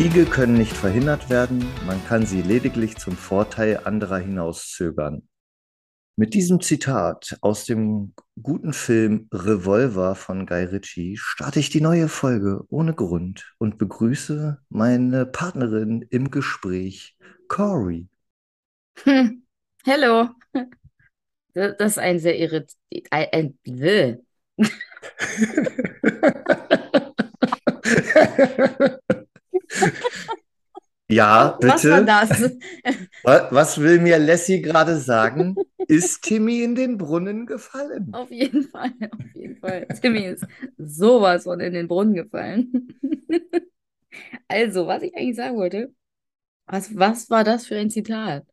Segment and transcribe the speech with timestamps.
[0.00, 5.28] Kriege können nicht verhindert werden, man kann sie lediglich zum Vorteil anderer hinauszögern.
[6.16, 12.08] Mit diesem Zitat aus dem guten Film Revolver von Guy Ritchie starte ich die neue
[12.08, 17.14] Folge ohne Grund und begrüße meine Partnerin im Gespräch,
[17.48, 18.08] Cory.
[19.02, 19.42] Hm.
[19.84, 20.30] Hello.
[21.52, 22.72] Das ist ein sehr irrit...
[23.10, 23.58] Ein
[31.10, 31.74] Ja, bitte.
[31.74, 32.30] Was war das?
[33.22, 35.56] Was will mir Lassie gerade sagen?
[35.86, 38.12] Ist Timmy in den Brunnen gefallen?
[38.12, 39.86] Auf jeden Fall, auf jeden Fall.
[40.00, 40.44] Timmy ist
[40.78, 42.88] sowas von in den Brunnen gefallen.
[44.48, 45.94] Also, was ich eigentlich sagen wollte,
[46.66, 48.46] was, was war das für ein Zitat?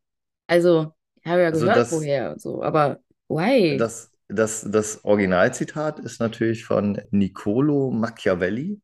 [0.46, 3.78] Also, ich habe ja Also gehört, das, woher und so, aber why?
[3.78, 8.80] das, das, das Originalzitat ist natürlich von Niccolo Machiavelli,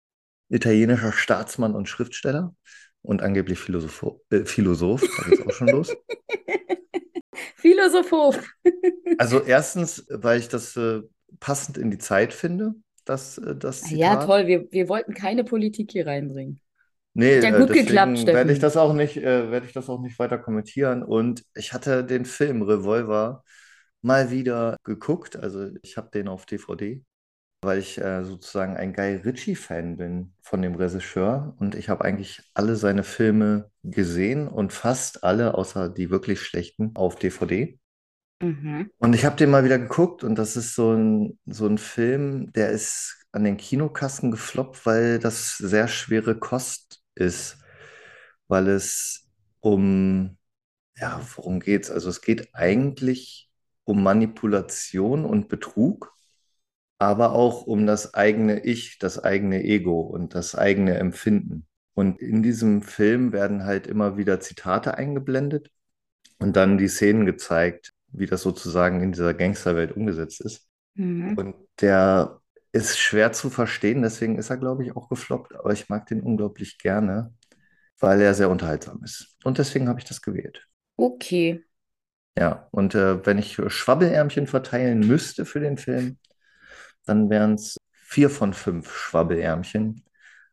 [0.48, 2.54] italienischer Staatsmann und Schriftsteller
[3.04, 5.12] und angeblich Philosoph, äh, Philosoph.
[5.16, 5.98] Da geht's auch schon los.
[7.56, 8.42] Philosoph.
[9.16, 11.02] Also erstens, weil ich das äh,
[11.40, 12.74] passend in die Zeit finde,
[13.04, 14.26] das, äh, das Ja, Zitat.
[14.26, 16.60] toll, wir, wir wollten keine Politik hier reinbringen.
[17.16, 20.00] Nee, ja äh, gut geklappt, werde ich das auch nicht, äh, werde ich das auch
[20.00, 21.02] nicht weiter kommentieren.
[21.04, 23.44] Und ich hatte den Film Revolver
[24.02, 25.36] mal wieder geguckt.
[25.36, 27.04] Also ich habe den auf DVD,
[27.64, 31.54] weil ich äh, sozusagen ein Guy Ritchie-Fan bin von dem Regisseur.
[31.58, 36.92] Und ich habe eigentlich alle seine Filme gesehen und fast alle, außer die wirklich schlechten,
[36.94, 37.78] auf DVD.
[38.40, 38.90] Mhm.
[38.98, 42.52] Und ich habe den mal wieder geguckt und das ist so ein, so ein Film,
[42.52, 47.58] der ist an den Kinokassen gefloppt, weil das sehr schwere Kost ist,
[48.48, 49.28] weil es
[49.60, 50.36] um,
[50.96, 51.90] ja, worum geht's?
[51.90, 53.50] Also es geht eigentlich
[53.84, 56.13] um Manipulation und Betrug,
[56.98, 61.66] aber auch um das eigene Ich, das eigene Ego und das eigene Empfinden.
[61.94, 65.70] Und in diesem Film werden halt immer wieder Zitate eingeblendet
[66.38, 70.68] und dann die Szenen gezeigt, wie das sozusagen in dieser Gangsterwelt umgesetzt ist.
[70.94, 71.36] Mhm.
[71.36, 72.40] Und der
[72.72, 75.54] ist schwer zu verstehen, deswegen ist er, glaube ich, auch gefloppt.
[75.54, 77.32] Aber ich mag den unglaublich gerne,
[78.00, 79.36] weil er sehr unterhaltsam ist.
[79.44, 80.66] Und deswegen habe ich das gewählt.
[80.96, 81.64] Okay.
[82.36, 86.18] Ja, und äh, wenn ich Schwabbelärmchen verteilen müsste für den Film,
[87.06, 90.04] dann wären es vier von fünf Schwabbelärmchen.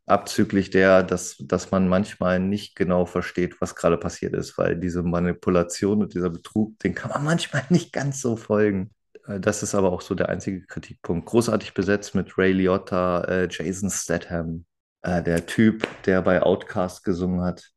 [0.08, 5.04] Abzüglich der, dass, dass man manchmal nicht genau versteht, was gerade passiert ist, weil diese
[5.04, 8.92] Manipulation und dieser Betrug, den kann man manchmal nicht ganz so folgen.
[9.28, 11.28] Äh, Das ist aber auch so der einzige Kritikpunkt.
[11.28, 14.66] Großartig besetzt mit Ray Liotta, äh, Jason Statham,
[15.04, 17.72] äh, der Typ, der bei Outkast gesungen hat.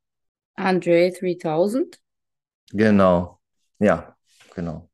[0.57, 2.01] Andre 3000?
[2.73, 3.41] Genau.
[3.79, 4.17] Ja,
[4.55, 4.91] genau.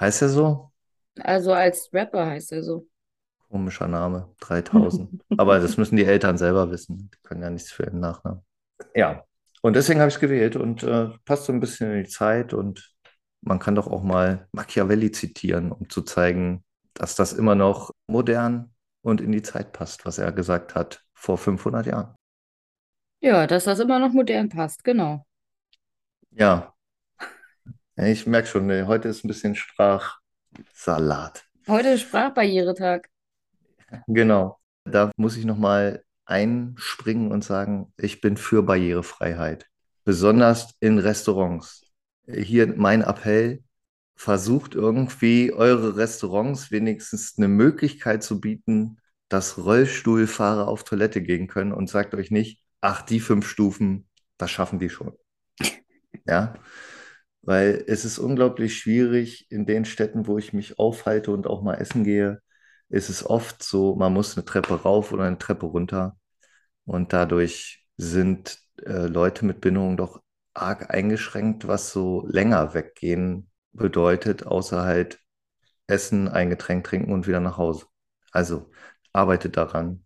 [0.00, 0.72] Heißt er so?
[1.20, 2.86] Also als Rapper heißt er so.
[3.48, 5.22] Komischer Name, 3000.
[5.38, 7.10] Aber das müssen die Eltern selber wissen.
[7.14, 8.42] Die können ja nichts für ihren Nachnamen.
[8.94, 9.24] Ja,
[9.62, 12.52] und deswegen habe ich es gewählt und äh, passt so ein bisschen in die Zeit
[12.52, 12.94] und
[13.40, 16.64] man kann doch auch mal Machiavelli zitieren, um zu zeigen,
[16.94, 21.38] dass das immer noch modern und in die Zeit passt, was er gesagt hat vor
[21.38, 22.14] 500 Jahren.
[23.20, 25.24] Ja, dass das immer noch modern passt, genau.
[26.30, 26.74] Ja,
[27.96, 29.54] ich merke schon, heute ist ein bisschen
[30.54, 31.44] Sprachsalat.
[31.66, 33.08] Heute ist Sprachbarrieretag.
[34.06, 34.58] Genau.
[34.84, 39.66] Da muss ich nochmal einspringen und sagen, ich bin für Barrierefreiheit.
[40.04, 41.82] Besonders in Restaurants.
[42.26, 43.62] Hier mein Appell,
[44.16, 48.98] versucht irgendwie eure Restaurants wenigstens eine Möglichkeit zu bieten,
[49.28, 54.06] dass Rollstuhlfahrer auf Toilette gehen können und sagt euch nicht, ach, die fünf Stufen,
[54.38, 55.16] das schaffen die schon.
[56.26, 56.54] Ja,
[57.44, 61.74] weil es ist unglaublich schwierig in den Städten, wo ich mich aufhalte und auch mal
[61.74, 62.40] essen gehe,
[62.88, 66.16] ist es oft so, man muss eine Treppe rauf oder eine Treppe runter
[66.84, 70.22] und dadurch sind äh, Leute mit Behinderung doch
[70.54, 75.20] arg eingeschränkt, was so länger weggehen bedeutet, außer halt
[75.86, 77.86] essen, ein Getränk trinken und wieder nach Hause.
[78.32, 78.70] Also
[79.12, 80.04] arbeitet daran,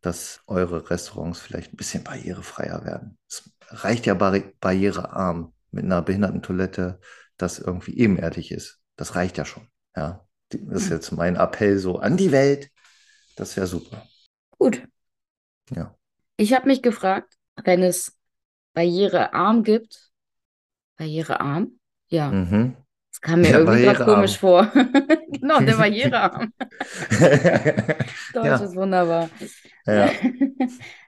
[0.00, 3.18] dass eure Restaurants vielleicht ein bisschen barrierefreier werden.
[3.28, 7.00] Es reicht ja barri barrierearm mit einer Behindertentoilette,
[7.36, 8.80] das irgendwie ebenerdig ist.
[8.96, 9.68] Das reicht ja schon.
[9.96, 12.70] Ja, das ist jetzt mein Appell so an die Welt.
[13.36, 14.06] Das wäre super.
[14.58, 14.82] Gut.
[15.74, 15.94] Ja.
[16.36, 17.34] Ich habe mich gefragt,
[17.64, 18.16] wenn es
[18.74, 20.10] barrierearm gibt,
[20.96, 21.78] barrierearm?
[22.08, 22.76] Ja, Mhm.
[23.12, 24.72] das kam mir Ja, irgendwie gerade komisch vor.
[25.30, 26.52] Genau, der barrierearm.
[28.32, 29.30] Deutsch Ja, ist wunderbar.
[29.86, 30.10] ja.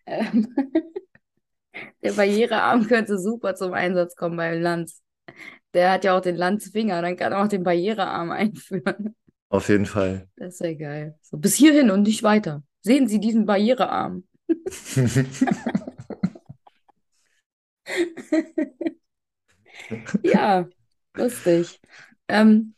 [2.02, 5.02] Der Barrierearm könnte super zum Einsatz kommen beim Lanz.
[5.74, 9.14] Der hat ja auch den Lanzfinger, dann kann er auch den Barrierearm einführen.
[9.48, 10.28] Auf jeden Fall.
[10.36, 11.18] Das ist ja geil.
[11.22, 12.62] So, bis hierhin und nicht weiter.
[12.82, 14.24] Sehen Sie diesen Barrierearm.
[20.22, 20.68] Ja,
[21.14, 21.80] lustig.
[22.28, 22.74] Ähm,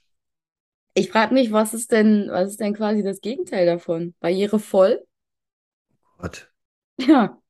[0.94, 4.14] ich frage mich, was ist denn, was ist denn quasi das Gegenteil davon?
[4.20, 5.04] Barrierevoll?
[6.18, 6.52] Gott,
[6.98, 7.41] Ja.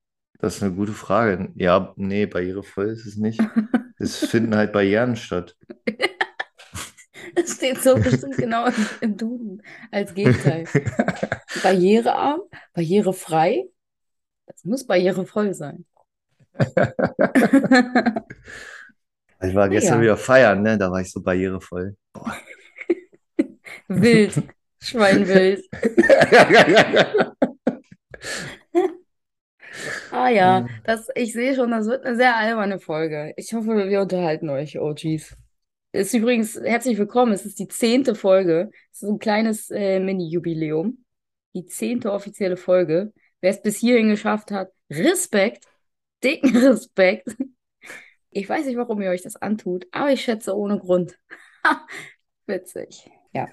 [0.43, 1.53] Das ist eine gute Frage.
[1.55, 3.41] Ja, nee, barrierevoll ist es nicht.
[3.99, 5.57] Es finden halt Barrieren statt.
[7.35, 10.67] Das steht so bestimmt genau im, im Duden als Gegenteil.
[11.63, 12.41] Barrierearm,
[12.75, 13.65] barrierefrei.
[14.45, 15.87] Das muss barrierevoll sein.
[19.45, 20.79] Ich war gestern Naja, wieder feiern, ne?
[20.79, 21.97] Da war ich so barrierevoll.
[22.13, 22.37] Boah.
[23.89, 24.41] wild,
[24.79, 25.65] Schweinwild.
[30.11, 33.33] Ah ja, das, ich sehe schon, das wird eine sehr alberne Folge.
[33.37, 35.37] Ich hoffe, wir unterhalten euch, OGs.
[35.93, 37.33] Ist übrigens herzlich willkommen.
[37.33, 38.71] Es ist die zehnte Folge.
[38.93, 41.05] Es ist ein kleines äh, Mini-Jubiläum.
[41.55, 43.13] Die zehnte offizielle Folge.
[43.41, 45.65] Wer es bis hierhin geschafft hat, Respekt,
[46.25, 47.37] dicken Respekt.
[48.31, 51.19] Ich weiß nicht, warum ihr euch das antut, aber ich schätze ohne Grund.
[52.47, 53.11] Witzig.
[53.35, 53.49] Ja.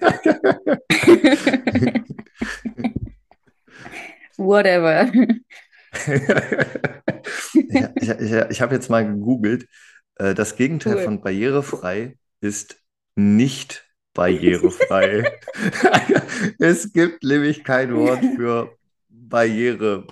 [4.38, 5.10] Whatever.
[7.68, 9.66] Ich, ich, ich, ich habe jetzt mal gegoogelt.
[10.16, 11.04] Äh, Das Gegenteil Cool.
[11.04, 12.76] von barrierefrei ist
[13.16, 15.32] nicht barrierefrei.
[16.58, 18.76] Es gibt nämlich kein Wort für
[19.08, 20.06] Barriere.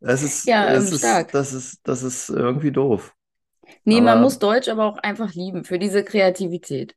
[0.00, 1.32] Das ist, Ja, das ähm, ist, stark.
[1.32, 3.14] das ist, das ist irgendwie doof.
[3.84, 6.94] Nee, man muss Aber Deutsch aber auch einfach lieben für diese Kreativität.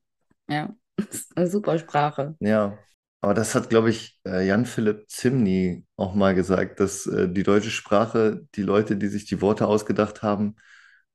[0.50, 2.38] Ja, das ist eine super Sprache.
[2.40, 2.80] ja,
[3.21, 7.71] aber das hat, glaube ich, äh, Jan-Philipp Zimny auch mal gesagt, dass äh, die deutsche
[7.71, 10.56] Sprache, die Leute, die sich die Worte ausgedacht haben,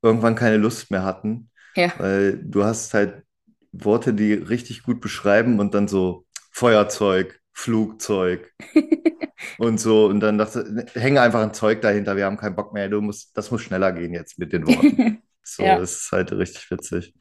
[0.03, 1.93] irgendwann keine Lust mehr hatten, Ja.
[1.99, 3.25] weil du hast halt
[3.73, 8.53] Worte, die richtig gut beschreiben und dann so Feuerzeug, Flugzeug
[9.59, 12.89] und so und dann dachte, hänge einfach ein Zeug dahinter, wir haben keinen Bock mehr,
[12.89, 15.01] du musst, das muss schneller gehen jetzt mit den Worten.
[15.45, 15.77] So, Ja.
[15.77, 17.15] das ist halt richtig witzig.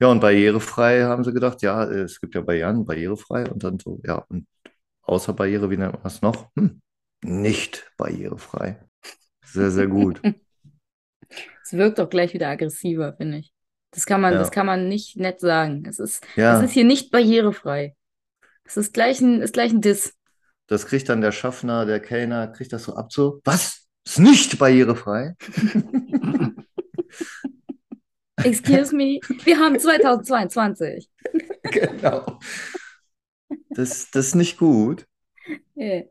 [0.00, 4.00] Ja, und barrierefrei haben sie gedacht, ja, es gibt ja Barrieren, barrierefrei und dann so,
[4.04, 4.46] ja, und
[5.02, 6.50] außer Barriere, wie nennt man das noch?
[6.56, 6.82] Hm,
[7.24, 8.84] nicht barrierefrei.
[9.44, 10.24] Sehr, sehr gut.
[11.62, 13.52] Es wirkt auch gleich wieder aggressiver, finde ich.
[13.92, 15.84] Das kann man, das Ja, kann man nicht nett sagen.
[15.88, 17.96] Es ist, es ist ja, hier nicht barrierefrei.
[18.64, 20.14] Es ist gleich ein, ist gleich ein Diss.
[20.66, 23.86] das kriegt dann der Schaffner, der Kellner, kriegt das so ab, so, was?
[24.04, 25.34] Ist nicht barrierefrei?
[28.44, 31.08] Excuse me, wir haben 2022.
[31.72, 32.38] Genau.
[33.70, 35.06] Das, das ist nicht gut.
[35.74, 36.04] Das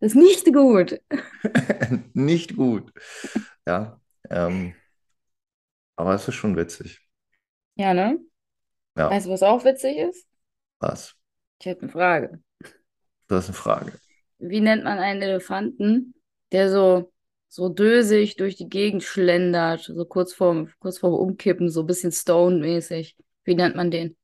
[0.00, 1.00] ist nicht gut.
[2.12, 2.92] Nicht gut.
[3.66, 4.74] Ja, ähm,
[5.96, 7.00] aber es ist schon witzig.
[7.76, 8.18] Ja, ne?
[8.96, 10.26] Ja, Weißt du, was auch witzig ist?
[10.78, 11.14] was?
[11.60, 12.42] Ich hätte eine Frage.
[13.26, 13.92] Das ist eine Frage.
[14.38, 16.14] Wie nennt man einen Elefanten,
[16.52, 17.12] der so,
[17.48, 22.12] so dösig durch die Gegend schlendert, so kurz vorm, kurz vorm Umkippen, so ein bisschen
[22.12, 23.16] Stone-mäßig?
[23.44, 24.16] Wie nennt man den?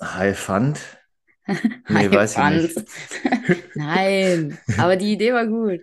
[0.00, 0.78] Haifant?
[1.88, 2.62] Nee, weiß ich Haifant.
[2.62, 2.84] nicht.
[3.74, 5.80] Nein, aber die Idee war gut.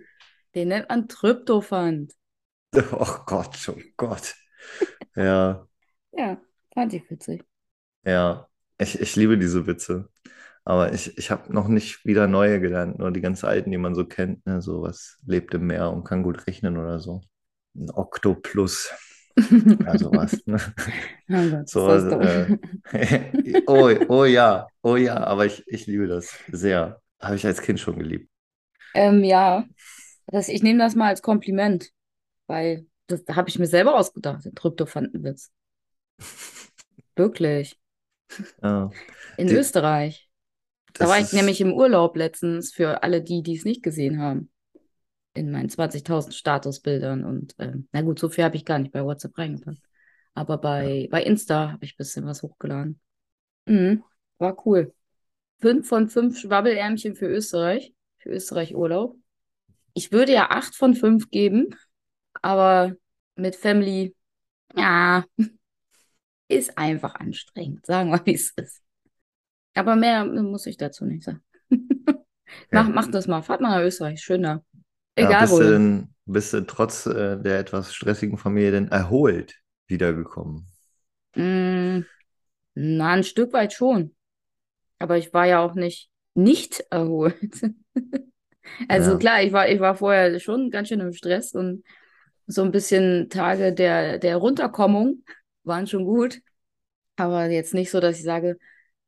[0.54, 2.12] Den nennt man Tryptophant.
[2.92, 4.34] Oh Gott, oh Gott.
[5.16, 5.68] Ja,
[6.12, 6.40] Ja,
[6.74, 7.44] fand ich witzig.
[8.04, 8.48] ja.
[8.78, 10.08] Ich, ich liebe diese Witze.
[10.64, 13.94] Aber ich, ich habe noch nicht wieder neue gelernt, nur die ganz alten, die man
[13.94, 14.44] so kennt.
[14.46, 14.62] Ne?
[14.62, 17.22] So was lebt im Meer und kann gut rechnen oder so.
[17.76, 18.90] Ein Oktoplus.
[19.84, 20.42] Ja, sowas.
[20.46, 20.58] Ne?
[21.30, 22.32] Oh Gott, So, dumm.
[22.92, 27.00] äh, oh, oh ja, oh ja, aber ich, ich liebe das sehr.
[27.20, 28.28] Habe ich als Kind schon geliebt.
[28.94, 29.66] Ähm, ja,
[30.26, 31.90] das, ich nehme das mal als Kompliment,
[32.48, 35.52] weil das habe ich mir selber ausgedacht, den Tryptophantenwitz.
[37.16, 37.76] Wirklich.
[38.62, 38.90] Ja,
[39.36, 40.28] In die, Österreich.
[40.94, 44.50] Da war ich nämlich im Urlaub letztens für alle die, die es nicht gesehen haben.
[45.34, 47.24] In meinen 20.000 Statusbildern.
[47.24, 49.80] Und ähm, na gut, so viel habe ich gar nicht bei WhatsApp reingepackt.
[50.34, 53.00] Aber ja, bei, bei Insta habe ich ein bisschen was hochgeladen.
[53.66, 54.04] Mhm,
[54.38, 54.94] war cool.
[55.60, 57.92] Fünf von fünf Schwabbelärmchen für Österreich.
[58.18, 59.16] Für Österreich Urlaub.
[59.92, 61.74] Ich würde ja acht von fünf geben,
[62.42, 62.94] aber
[63.36, 64.14] mit Family,
[64.76, 65.24] ja,
[66.48, 67.86] ist einfach anstrengend.
[67.86, 68.83] Sagen wir, wie es ist.
[69.74, 71.42] Aber mehr muss ich dazu nicht sagen.
[72.70, 73.42] Mach, mach das mal.
[73.42, 74.20] Fahrt mal nach Österreich.
[74.22, 74.62] Schön da.
[75.18, 75.72] Ja, Egal bist du wohin.
[75.72, 80.70] denn, bist du trotz äh, der etwas stressigen Familie denn erholt wiedergekommen?
[81.36, 82.02] Mm,
[82.74, 84.14] na, ein Stück weit schon.
[85.00, 87.36] Aber ich war ja auch nicht nicht erholt.
[88.88, 91.84] Also Ja, klar, ich war, ich war vorher schon ganz schön im Stress und
[92.46, 95.24] so ein bisschen Tage der, der Runterkommung
[95.64, 96.40] waren schon gut.
[97.16, 98.58] Aber jetzt nicht so, dass ich sage,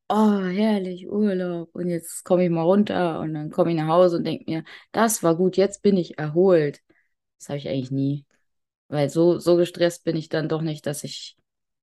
[0.08, 4.18] oh, herrlich, Urlaub und jetzt komme ich mal runter und dann komme ich nach Hause
[4.18, 6.80] und denke mir, das war gut, jetzt bin ich erholt.
[7.38, 8.26] Das habe ich eigentlich nie.
[8.88, 11.36] Weil so, so gestresst bin ich dann doch nicht, dass ich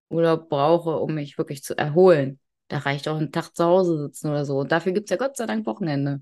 [0.09, 2.39] Urlaub brauche, um mich wirklich zu erholen.
[2.69, 4.59] Da reicht auch ein Tag zu Hause sitzen oder so.
[4.59, 6.21] Und dafür gibt es ja Gott sei Dank Wochenende.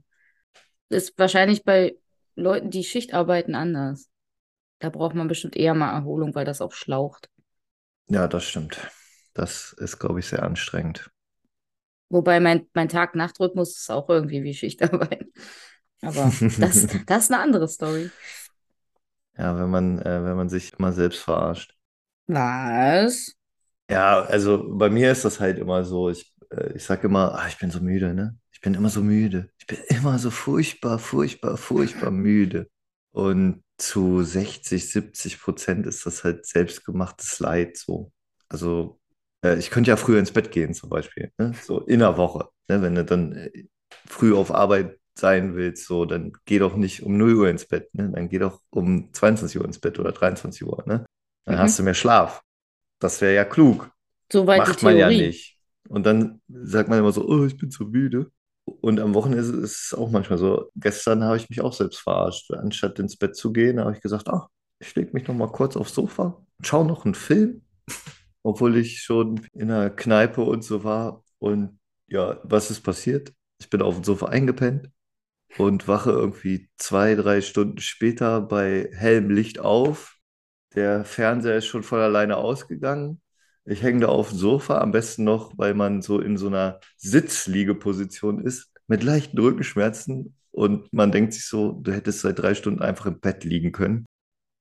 [0.90, 1.96] Ist wahrscheinlich bei
[2.36, 4.10] Leuten, die Schicht arbeiten, anders.
[4.80, 7.30] Da braucht man bestimmt eher mal Erholung, weil das auch schlaucht.
[8.08, 8.80] Ja, das stimmt.
[9.34, 11.12] Das ist, glaube ich, sehr anstrengend.
[12.12, 15.28] Wobei mein, mein Tag-Nacht-Rhythmus ist auch irgendwie wie Schichtarbeit.
[16.02, 18.12] Aber das, das ist eine andere Story.
[19.38, 21.76] Ja, wenn man, äh, wenn man sich immer selbst verarscht.
[22.28, 23.34] Was?
[23.90, 26.10] Ja, also bei mir ist das halt immer so.
[26.10, 28.38] Ich, äh, ich sage immer, ah, ich bin so müde, ne?
[28.52, 29.50] Ich bin immer so müde.
[29.58, 32.70] Ich bin immer so furchtbar, furchtbar, furchtbar müde.
[33.12, 38.12] Und zu 60, 70 Prozent ist das halt selbstgemachtes Leid so.
[38.50, 39.01] Also
[39.44, 41.54] äh, ich könnte ja früher ins Bett gehen zum Beispiel, ne?
[41.62, 42.50] So in der Woche.
[42.68, 42.82] Ne?
[42.82, 43.66] Wenn du dann äh,
[44.08, 47.94] früh auf Arbeit sein willst, so, dann geh doch nicht um 0 Uhr ins Bett,
[47.94, 48.10] ne?
[48.14, 51.06] Dann geh doch um 22 Uhr ins Bett oder 23 Uhr, ne?
[51.46, 51.60] Dann Mhm.
[51.60, 52.42] hast du mehr Schlaf.
[53.00, 53.92] Das wäre ja klug.
[54.32, 55.58] Soweit die Macht man ja nicht.
[55.90, 58.32] Und dann sagt man immer so, oh, ich bin so müde.
[58.66, 60.70] Und am Wochenende ist es auch manchmal so.
[60.76, 62.52] Gestern habe ich mich auch selbst verarscht.
[62.52, 64.48] Anstatt ins Bett zu gehen, habe ich gesagt, ach,
[64.80, 67.64] ich lege mich noch mal kurz aufs Sofa, schaue noch einen Film,
[68.44, 71.24] obwohl ich schon in der Kneipe und so war.
[71.40, 73.34] Und ja, was ist passiert?
[73.60, 74.90] Ich bin auf dem Sofa eingepennt
[75.58, 80.18] und wache irgendwie zwei, drei Stunden später bei hellem Licht auf.
[80.76, 83.22] Der Fernseher ist schon von alleine ausgegangen.
[83.66, 86.80] Ich hänge da auf dem Sofa, am besten noch, weil man so in so einer
[86.98, 90.36] Sitzliegeposition ist, mit leichten Rückenschmerzen.
[90.52, 94.06] Und man denkt sich so, du hättest seit drei Stunden einfach im Bett liegen können.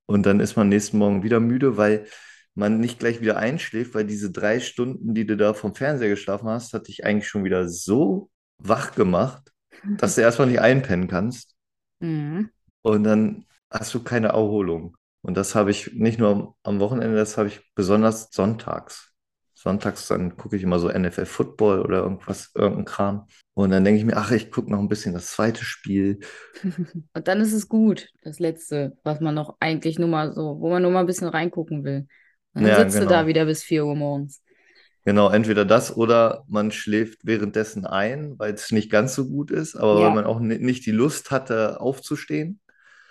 [0.07, 2.07] Und dann ist man nächsten Morgen wieder müde, weil
[2.55, 6.49] man nicht gleich wieder einschläft, weil diese drei Stunden, die du da vom Fernseher geschlafen
[6.49, 9.53] hast, hat dich eigentlich schon wieder so wach gemacht,
[9.97, 11.55] dass du erstmal nicht einpennen kannst.
[12.01, 12.51] Mhm.
[12.83, 14.97] Und dann hast du keine Erholung.
[15.23, 19.13] Und das habe ich nicht nur am- Wochenende, das habe ich besonders sonntags.
[19.55, 23.27] Sonntags dann gucke ich immer so NFL Football oder irgendwas, irgendein Kram.
[23.53, 26.21] Und dann denke ich mir, ach, ich gucke noch ein bisschen das zweite Spiel.
[27.15, 30.71] Und dann ist es gut, das Letzte, was man noch eigentlich nur mal so, wo
[30.71, 32.07] man nur mal ein bisschen reingucken will.
[32.55, 33.27] Und dann Ja, sitzt du da genau.
[33.27, 34.43] wieder bis 4 Uhr morgens.
[35.05, 39.75] Genau, entweder das oder man schläft währenddessen ein, weil es nicht ganz so gut ist,
[39.77, 40.11] aber weil Ja.
[40.11, 42.61] man auch ni- nicht die Lust hatte, aufzustehen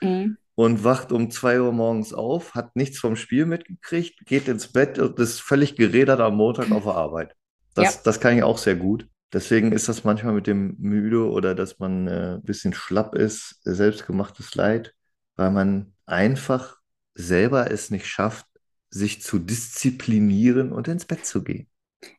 [0.01, 0.35] Mhm.
[0.55, 4.99] und wacht um 2 Uhr morgens auf, hat nichts vom Spiel mitgekriegt, geht ins Bett
[4.99, 7.35] und ist völlig gerädert am Montag auf der Arbeit.
[7.75, 8.03] Das, Ja.
[8.03, 9.07] das kann ich auch sehr gut.
[9.31, 13.59] Deswegen ist das manchmal mit dem Müde oder dass man äh, ein bisschen schlapp ist,
[13.63, 14.93] selbstgemachtes Leid,
[15.35, 16.77] weil man einfach
[17.13, 18.45] selber es nicht schafft,
[18.89, 21.67] sich zu disziplinieren und ins Bett zu gehen.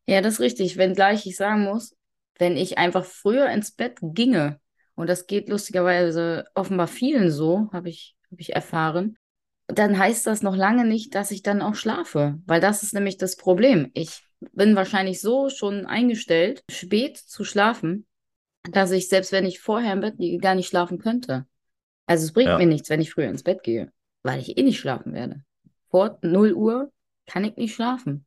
[0.07, 0.77] Ja, das ist richtig.
[0.77, 1.97] Wenngleich ich sagen muss,
[2.39, 4.61] wenn ich einfach früher ins Bett ginge,
[4.95, 9.17] und das geht lustigerweise offenbar vielen so, habe ich, habe ich erfahren,
[9.67, 12.39] dann heißt das noch lange nicht, dass ich dann auch schlafe.
[12.47, 13.91] Weil das ist nämlich das Problem.
[13.95, 14.23] Ich
[14.53, 18.07] bin wahrscheinlich so schon eingestellt, spät zu schlafen,
[18.65, 21.47] dass ich, selbst wenn ich vorher im Bett liege, gar nicht schlafen könnte.
[22.07, 22.59] Also es bringt Ja.
[22.59, 25.45] mir nichts, wenn ich früher ins Bett gehe, weil ich eh nicht schlafen werde.
[25.91, 26.93] Vor 0 Uhr
[27.27, 28.27] kann ich nicht schlafen.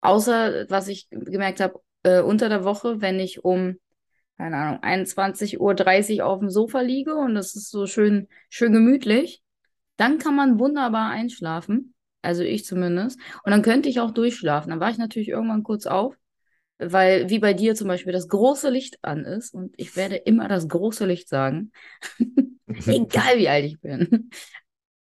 [0.00, 3.76] Außer, was ich gemerkt habe, äh, unter der Woche, wenn ich um,
[4.36, 9.42] keine Ahnung, 21.30 Uhr auf dem Sofa liege und es ist so schön, schön gemütlich,
[9.96, 11.94] dann kann man wunderbar einschlafen.
[12.22, 13.18] Also ich zumindest.
[13.44, 14.70] Und dann könnte ich auch durchschlafen.
[14.70, 16.16] Dann war ich natürlich irgendwann kurz auf,
[16.78, 19.54] weil wie bei dir zum Beispiel das große Licht an ist.
[19.54, 21.72] Und ich werde immer das große Licht sagen.
[22.66, 24.30] Egal wie alt ich bin.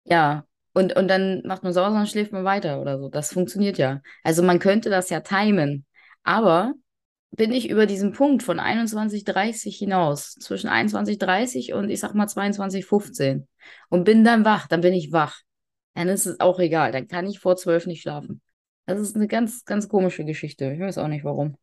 [0.05, 3.09] Ja, und, und dann macht man sauber und schläft man weiter oder so.
[3.09, 4.01] Das funktioniert ja.
[4.23, 5.85] Also man könnte das ja timen.
[6.23, 6.75] Aber
[7.31, 13.47] bin ich über diesen Punkt von 21.30 hinaus, zwischen 21.30 und ich sag mal 22.15
[13.89, 15.41] und bin dann wach, dann bin ich wach.
[15.95, 16.93] Dann ist es auch egal.
[16.93, 18.41] Dann kann ich vor 12 nicht schlafen.
[18.87, 20.73] Das ist eine ganz, ganz komische Geschichte.
[20.73, 21.57] Ich weiß auch nicht warum.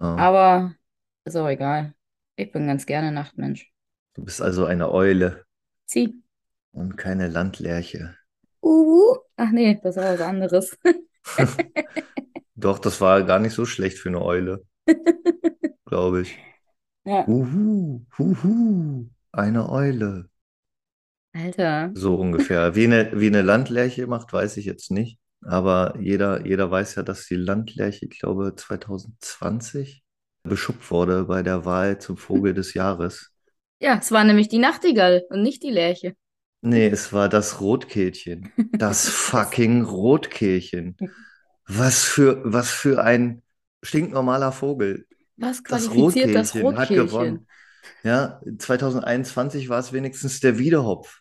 [0.00, 0.16] Ja.
[0.16, 0.74] Aber
[1.24, 1.94] ist auch egal.
[2.36, 3.70] Ich bin ganz gerne Nachtmensch.
[4.14, 5.44] Du bist also eine Eule
[5.86, 6.22] Zieh.
[6.72, 8.16] und keine Landlerche.
[8.62, 10.78] Uh, ach nee, das war was anderes.
[12.54, 14.64] Doch, das war gar nicht so schlecht für eine Eule,
[15.84, 16.38] glaube ich.
[17.04, 20.28] Ja, Uhu, huhu, eine Eule.
[21.34, 21.90] Alter.
[21.94, 22.74] So ungefähr.
[22.74, 25.18] Wie eine, wie eine Landlerche macht, weiß ich jetzt nicht.
[25.44, 30.04] Aber jeder, jeder weiß ja, dass die Landlerche, ich glaube, 2020
[30.44, 33.32] beschuppt wurde bei der Wahl zum Vogel des Jahres.
[33.80, 36.14] Ja, es war nämlich die Nachtigall und nicht die Lerche.
[36.62, 38.52] Nee, es war das Rotkehlchen.
[38.78, 40.96] Das fucking Rotkehlchen.
[41.66, 43.42] Was für, was für ein
[43.82, 45.06] stinknormaler Vogel.
[45.36, 46.94] Was Das qualifiziert das Rotkehlchen hat Rotkehlchen?
[46.94, 47.46] gewonnen.
[48.04, 51.20] Ja, 2021 war es wenigstens der Wiedehopf.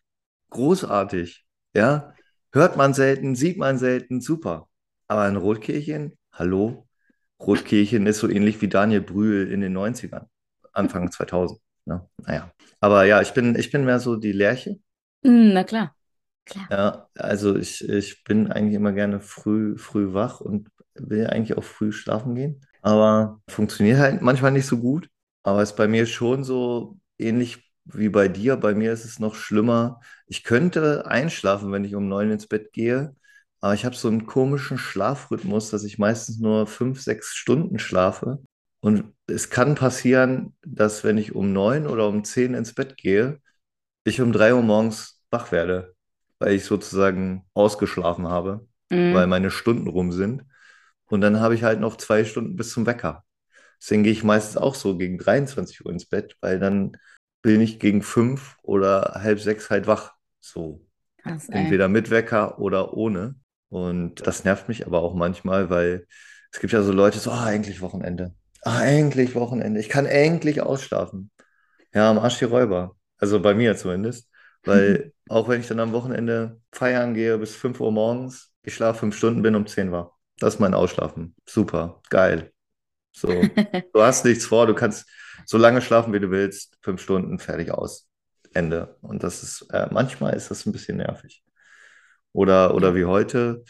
[0.51, 1.45] Großartig.
[1.75, 2.15] Ja,
[2.53, 4.69] hört man selten, sieht man selten, super.
[5.07, 6.87] Aber ein Rotkehlchen, hallo?
[7.41, 10.27] Rotkehlchen ist so ähnlich wie Daniel Brühl in den 90ern,
[10.73, 11.61] Anfang 2000.
[11.85, 12.07] Ne?
[12.17, 12.51] Naja.
[12.81, 14.79] Aber ja, ich bin, ich bin mehr so die Lerche.
[15.23, 15.95] Hm, na klar,
[16.45, 16.69] klar.
[16.69, 21.63] Ja, also ich, ich bin eigentlich immer gerne früh, früh wach und will eigentlich auch
[21.63, 22.61] früh schlafen gehen.
[22.81, 25.09] Aber funktioniert halt manchmal nicht so gut.
[25.43, 28.55] Aber es ist bei mir schon so ähnlich wie bei dir.
[28.57, 29.99] Bei mir ist es noch schlimmer.
[30.27, 33.15] Ich könnte einschlafen, wenn ich um neun ins Bett gehe.
[33.59, 38.39] Aber ich habe so einen komischen Schlafrhythmus, dass ich meistens nur fünf, sechs Stunden schlafe.
[38.79, 43.39] Und es kann passieren, dass wenn ich um neun oder um zehn ins Bett gehe,
[44.03, 45.95] ich um drei Uhr morgens wach werde,
[46.39, 48.67] weil ich sozusagen ausgeschlafen habe,
[49.09, 49.27] weil Mhm.
[49.27, 50.43] meine Stunden rum sind.
[51.07, 53.25] Und dann habe ich halt noch zwei Stunden bis zum Wecker.
[53.81, 56.97] Deswegen gehe ich meistens auch so gegen 23 Uhr ins Bett, weil dann
[57.41, 60.13] bin ich gegen fünf oder halb sechs halt wach.
[60.41, 60.85] So
[61.17, 63.35] Krass, entweder mit Wecker oder ohne.
[63.69, 66.07] Und das nervt mich aber auch manchmal, weil
[66.51, 68.35] es gibt ja so Leute, so, ah, endlich Wochenende.
[68.63, 69.79] Ah, endlich Wochenende.
[69.79, 71.29] Ich kann endlich ausschlafen.
[71.93, 72.95] Ja, am Arsch die Räuber.
[73.21, 74.29] Also bei mir zumindest.
[74.63, 78.99] Weil auch wenn ich dann am Wochenende feiern gehe bis 5 Uhr morgens, ich schlafe
[78.99, 80.11] fünf Stunden, bin um 10 wach.
[80.39, 81.35] Das ist mein Ausschlafen.
[81.47, 82.51] Super, geil.
[83.13, 83.27] So,
[83.93, 85.09] du hast nichts vor, du kannst
[85.45, 86.77] so lange schlafen, wie du willst.
[86.81, 88.07] Fünf Stunden, fertig aus.
[88.53, 88.97] Ende.
[89.01, 91.43] Und das ist, äh, manchmal ist das ein bisschen nervig.
[92.33, 93.63] Oder, oder wie heute,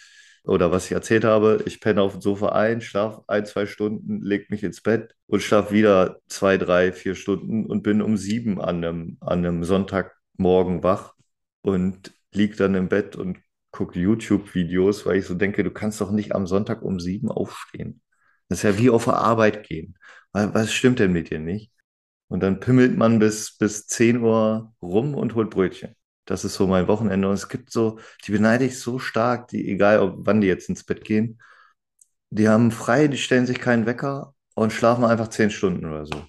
[0.44, 4.22] oder was ich erzählt habe, ich penne auf dem Sofa ein, schlafe ein, zwei Stunden,
[4.22, 8.60] leg mich ins Bett und schlafe wieder zwei, drei, vier Stunden und bin um sieben
[8.60, 11.14] an einem, an einem Sonntagmorgen wach
[11.62, 13.40] und lieg dann im Bett und
[13.72, 18.02] gucke YouTube-Videos, weil ich so denke, du kannst doch nicht am Sonntag um sieben aufstehen.
[18.50, 19.98] Das ist ja wie auf der Arbeit gehen.
[20.34, 21.72] Was was stimmt denn mit dir nicht?
[22.28, 25.96] Und dann pimmelt man bis, bis 10 Uhr rum und holt Brötchen.
[26.26, 27.28] Das ist so mein Wochenende.
[27.28, 30.70] Und es gibt so, die beneide ich so stark, die, egal ob, wann die jetzt
[30.70, 31.40] ins Bett gehen,
[32.30, 36.24] die haben frei, die stellen sich keinen Wecker und schlafen einfach 10 Stunden oder so.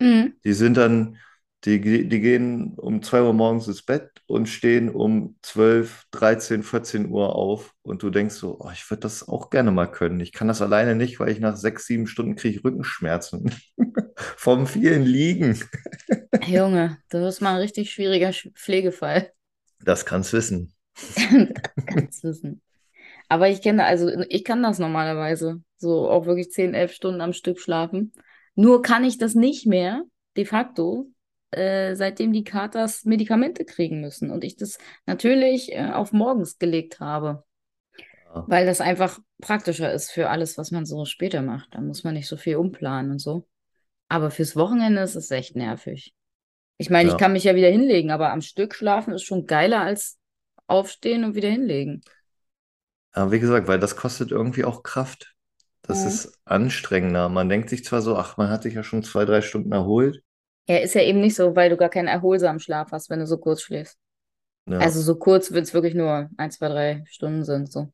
[0.00, 0.34] Mhm.
[0.44, 1.18] Die sind dann,
[1.64, 7.08] die, die gehen um 2 Uhr morgens ins Bett und stehen um 12, 13, 14
[7.10, 7.74] Uhr auf.
[7.82, 10.20] Und du denkst so, oh, ich würde das auch gerne mal können.
[10.20, 13.54] Ich kann das alleine nicht, weil ich nach 6, 7 Stunden kriege Rückenschmerzen.
[14.16, 15.58] Vom vielen Liegen.
[16.44, 19.32] Junge, du bist mal ein richtig schwieriger Sch- Pflegefall.
[19.80, 20.72] Das kannst wissen.
[21.86, 22.62] Ganz wissen.
[23.28, 25.62] Aber ich kenne, also ich kann das normalerweise.
[25.78, 28.12] So auch wirklich 10, 11 Stunden am Stück schlafen.
[28.56, 30.04] Nur kann ich das nicht mehr,
[30.36, 31.10] de facto,
[31.52, 34.30] äh, seitdem die Katers Medikamente kriegen müssen.
[34.30, 37.44] Und ich das natürlich äh, auf morgens gelegt habe.
[38.24, 41.74] Ja, Weil das einfach praktischer ist für alles, was man so später macht.
[41.74, 43.46] Da muss man nicht so viel umplanen und so.
[44.12, 46.14] Aber fürs Wochenende ist es echt nervig.
[46.78, 47.18] Ich meine, ich ja.
[47.18, 50.18] kann mich ja wieder hinlegen, aber am Stück schlafen ist schon geiler als
[50.68, 52.02] aufstehen und wieder hinlegen.
[53.12, 55.34] Aber wie gesagt, weil das kostet irgendwie auch Kraft.
[55.82, 56.06] Das Mhm.
[56.06, 57.28] ist anstrengender.
[57.30, 60.22] Man denkt sich zwar so, ach, man hat sich ja schon zwei, drei Stunden erholt.
[60.68, 63.26] Ja, ist ja eben nicht so, weil du gar keinen erholsamen Schlaf hast, wenn du
[63.26, 63.98] so kurz schläfst.
[64.66, 67.92] Ja, Also so kurz, wenn es wirklich nur ein, zwei, drei Stunden sind, so.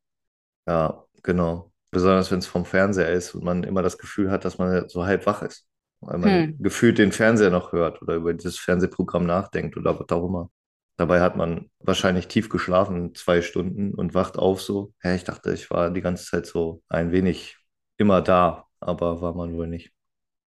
[0.66, 1.72] ja, genau.
[1.90, 5.06] Besonders wenn es vom Fernseher ist und man immer das Gefühl hat, dass man so
[5.06, 5.66] halb wach ist.
[6.00, 6.58] Weil man Hm.
[6.58, 10.50] gefühlt den Fernseher noch hört oder über dieses Fernsehprogramm nachdenkt oder was auch immer.
[10.96, 14.94] Dabei hat man wahrscheinlich tief geschlafen, zwei Stunden und wacht auf so.
[15.02, 17.56] Ja, ich dachte, ich war die ganze Zeit so ein wenig
[17.98, 19.92] immer da, aber war man wohl nicht.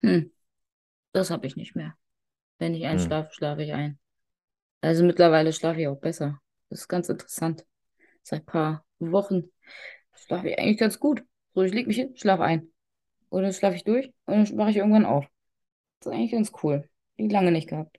[0.02, 0.30] Hm.
[1.12, 1.96] Das habe ich nicht mehr.
[2.59, 3.11] Wenn ich Hm.
[3.11, 3.98] einschlafe, schlafe ich ein.
[4.82, 6.40] Also mittlerweile schlafe ich auch besser.
[6.70, 7.66] Das ist ganz interessant.
[8.22, 9.44] Seit ein paar Wochen
[10.14, 11.24] schlafe ich eigentlich ganz gut.
[11.54, 12.72] So, ich lege mich hin, schlafe ein.
[13.30, 15.26] Oder dann schlafe ich durch und dann wache ich irgendwann auf.
[16.00, 16.88] Das ist eigentlich ganz cool.
[17.16, 17.98] Ich lange nicht gehabt.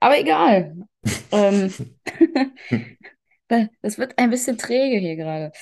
[0.00, 0.76] Aber egal.
[1.30, 1.72] Ähm,
[3.82, 5.52] das wird ein bisschen träge hier gerade.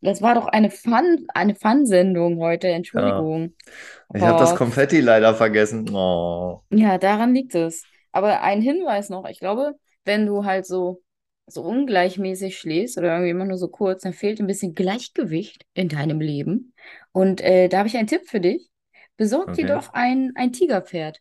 [0.00, 2.68] Das war doch eine Fun, eine Fun-Sendung heute.
[2.68, 3.54] Ja, Entschuldigung.
[4.14, 5.88] ich habe das Oh, Konfetti leider vergessen.
[5.94, 6.62] Oh.
[6.70, 7.88] ja, daran liegt es.
[8.12, 9.26] Aber ein Hinweis noch.
[9.28, 11.02] Ich glaube, wenn du halt so,
[11.46, 15.88] so ungleichmäßig schläfst oder irgendwie immer nur so kurz, dann fehlt ein bisschen Gleichgewicht in
[15.88, 16.74] deinem Leben.
[17.12, 18.70] Und äh, da habe ich einen Tipp für dich.
[19.16, 19.66] Besorg dir Okay.
[19.66, 21.20] doch ein, ein Tigerpferd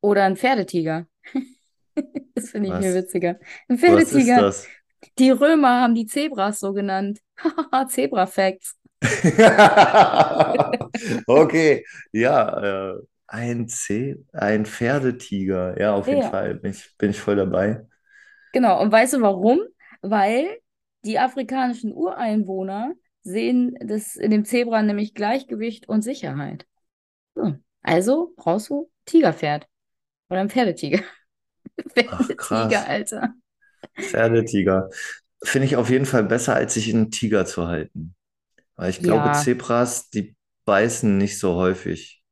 [0.00, 1.06] oder ein Pferdetiger.
[2.34, 2.94] Das finde ich Was?
[2.94, 3.38] witziger.
[3.68, 4.36] Ein Was ist Pferdetiger.
[4.36, 4.66] das?
[5.18, 7.20] Die Römer haben die Zebras so genannt.
[7.88, 8.76] Zebra-Facts.
[11.26, 12.94] Okay, ja, äh,
[13.26, 13.68] ein
[14.32, 15.78] ein Pferdetiger.
[15.80, 17.86] Ja, auf jeden Ja, Fall bin ich, bin ich voll dabei.
[18.52, 18.80] genau.
[18.80, 19.60] Und weißt du warum?
[20.02, 20.58] Weil
[21.04, 26.66] die afrikanischen Ureinwohner sehen das in dem Zebra nämlich Gleichgewicht und Sicherheit.
[27.34, 27.54] So.
[27.82, 29.66] Also brauchst du Tigerpferd
[30.30, 31.00] oder ein Pferdetiger.
[31.94, 32.86] Pferdetiger.
[32.88, 33.34] Alter.
[33.98, 34.90] Pferdetiger.
[35.42, 38.14] finde ich auf jeden Fall besser, als sich einen Tiger zu halten.
[38.76, 39.32] Weil ich glaube, Ja.
[39.32, 42.22] Zebras, die beißen nicht so häufig.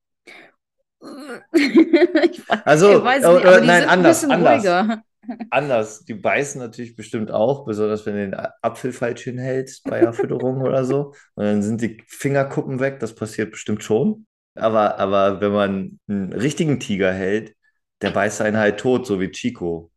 [1.55, 4.61] Ich weiß, Also, äh, nicht, äh, nein, anders, anders.
[4.63, 5.03] ruhiger.
[5.51, 6.05] Anders.
[6.07, 10.63] Die beißen natürlich bestimmt auch, besonders wenn du den Apfel falsch hinhältst bei der Fütterung
[10.63, 11.13] oder so.
[11.35, 12.99] Und dann sind die Fingerkuppen weg.
[13.01, 14.27] Das passiert bestimmt schon.
[14.55, 17.55] Aber, aber wenn man einen richtigen Tiger hält,
[18.03, 19.91] der beißt einen halt tot, so wie Chico.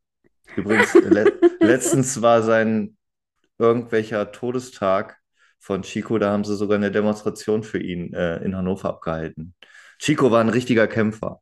[0.55, 2.97] Übrigens, le letztens war sein
[3.57, 5.19] irgendwelcher Todestag
[5.59, 9.55] von Chico, da haben sie sogar eine Demonstration für ihn äh, in Hannover abgehalten.
[9.99, 11.41] Chico war ein richtiger Kämpfer.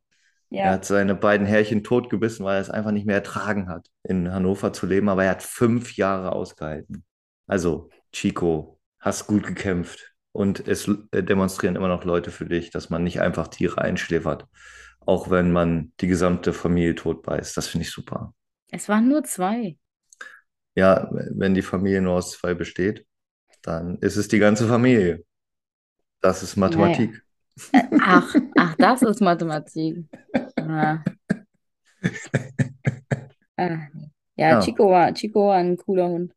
[0.58, 3.86] Er Ja, hat seine beiden Härchen totgebissen, weil er es einfach nicht mehr ertragen hat,
[4.02, 7.04] in Hannover zu leben, aber er hat fünf Jahre ausgehalten.
[7.46, 10.14] Also, Chico, hast gut gekämpft.
[10.32, 14.46] Und es äh, demonstrieren immer noch Leute für dich, dass man nicht einfach Tiere einschläfert,
[15.00, 17.56] auch wenn man die gesamte Familie totbeißt.
[17.56, 18.34] Das finde ich super.
[18.72, 19.76] es waren nur zwei.
[20.76, 23.06] Ja, wenn die Familie nur aus zwei besteht,
[23.62, 25.24] dann ist es die ganze Familie.
[26.20, 27.04] Das ist Naja.
[27.04, 27.22] Mathematik.
[27.98, 30.06] Ach, ach, das ist Mathematik.
[30.56, 31.04] Ah,
[33.58, 34.10] nee.
[34.36, 36.34] Ja, Ja, Chico war, Chico war ein cooler Hund.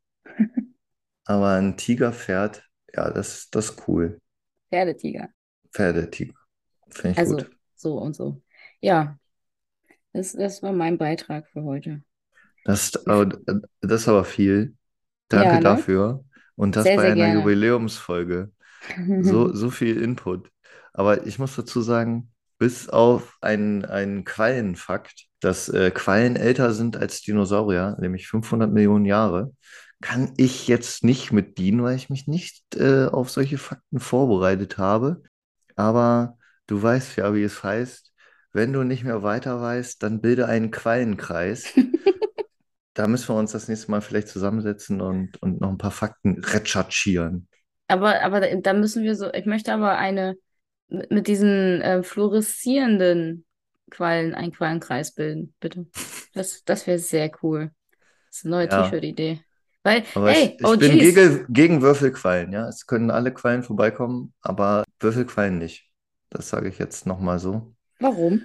[1.25, 4.21] aber ein Tigerpferd, ja, das, das ist cool.
[4.69, 5.29] Pferdetiger.
[5.73, 6.35] Pferdetiger,
[6.89, 7.51] finde ich Also, gut.
[7.75, 8.41] so und so.
[8.83, 9.17] Ja,
[10.13, 12.03] das, das war mein Beitrag für heute.
[12.65, 14.75] Das, das ist aber viel.
[15.31, 15.63] Ja, Danke ne?
[15.63, 16.25] dafür.
[16.55, 17.41] Und das Sehr, bei sehr einer gerne.
[17.41, 18.51] Jubiläumsfolge.
[19.19, 20.51] So, so viel Input.
[20.93, 26.97] Aber ich muss dazu sagen, bis auf einen, einen Quallenfakt, dass äh, Quallen älter sind
[26.97, 29.53] als Dinosaurier, nämlich 500 Millionen Jahre,
[30.01, 34.77] kann ich jetzt nicht mit dienen, weil ich mich nicht äh, auf solche Fakten vorbereitet
[34.79, 35.23] habe.
[35.75, 38.12] Aber du weißt ja, wie es heißt,
[38.53, 41.73] wenn du nicht mehr weiter weißt, dann bilde einen Quallenkreis.
[42.95, 46.43] Da müssen wir uns das nächste Mal vielleicht zusammensetzen und, und noch ein paar Fakten
[46.43, 47.47] recherchieren.
[47.87, 50.35] Aber, aber da müssen wir so, ich möchte aber eine
[50.87, 53.45] mit diesen äh, fluoreszierenden
[53.89, 55.87] Quallen, einen Quallenkreis bilden, bitte.
[56.33, 57.71] Das, das wäre sehr cool.
[58.27, 59.41] Das ist eine neue Ja, T-Shirt-Idee.
[59.83, 62.67] Weil, aber hey, ich, ich bin OGs, gegen, gegen Würfelquallen, ja.
[62.67, 65.91] Es können alle Quallen vorbeikommen, aber Würfelquallen nicht.
[66.29, 68.43] Das sage ich jetzt nochmal so, warum?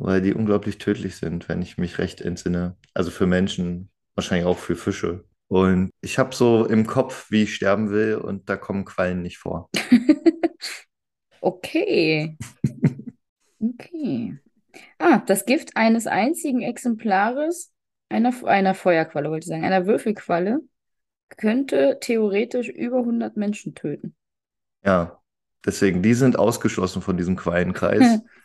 [0.00, 2.76] weil die unglaublich tödlich sind, wenn ich mich recht entsinne.
[2.94, 5.24] Also für Menschen, wahrscheinlich auch für Fische.
[5.48, 9.38] Und ich habe so im Kopf, wie ich sterben will, und da kommen Quallen nicht
[9.38, 9.68] vor.
[11.42, 12.36] Okay,
[13.58, 14.36] okay.
[14.98, 17.72] Ah, das Gift eines einzigen Exemplares
[18.10, 20.60] einer, einer Feuerqualle, wollte ich sagen, einer Würfelqualle,
[21.38, 24.14] könnte theoretisch über 100 Menschen töten.
[24.84, 25.22] Ja,
[25.64, 28.20] deswegen, die sind ausgeschlossen von diesem Quallenkreis.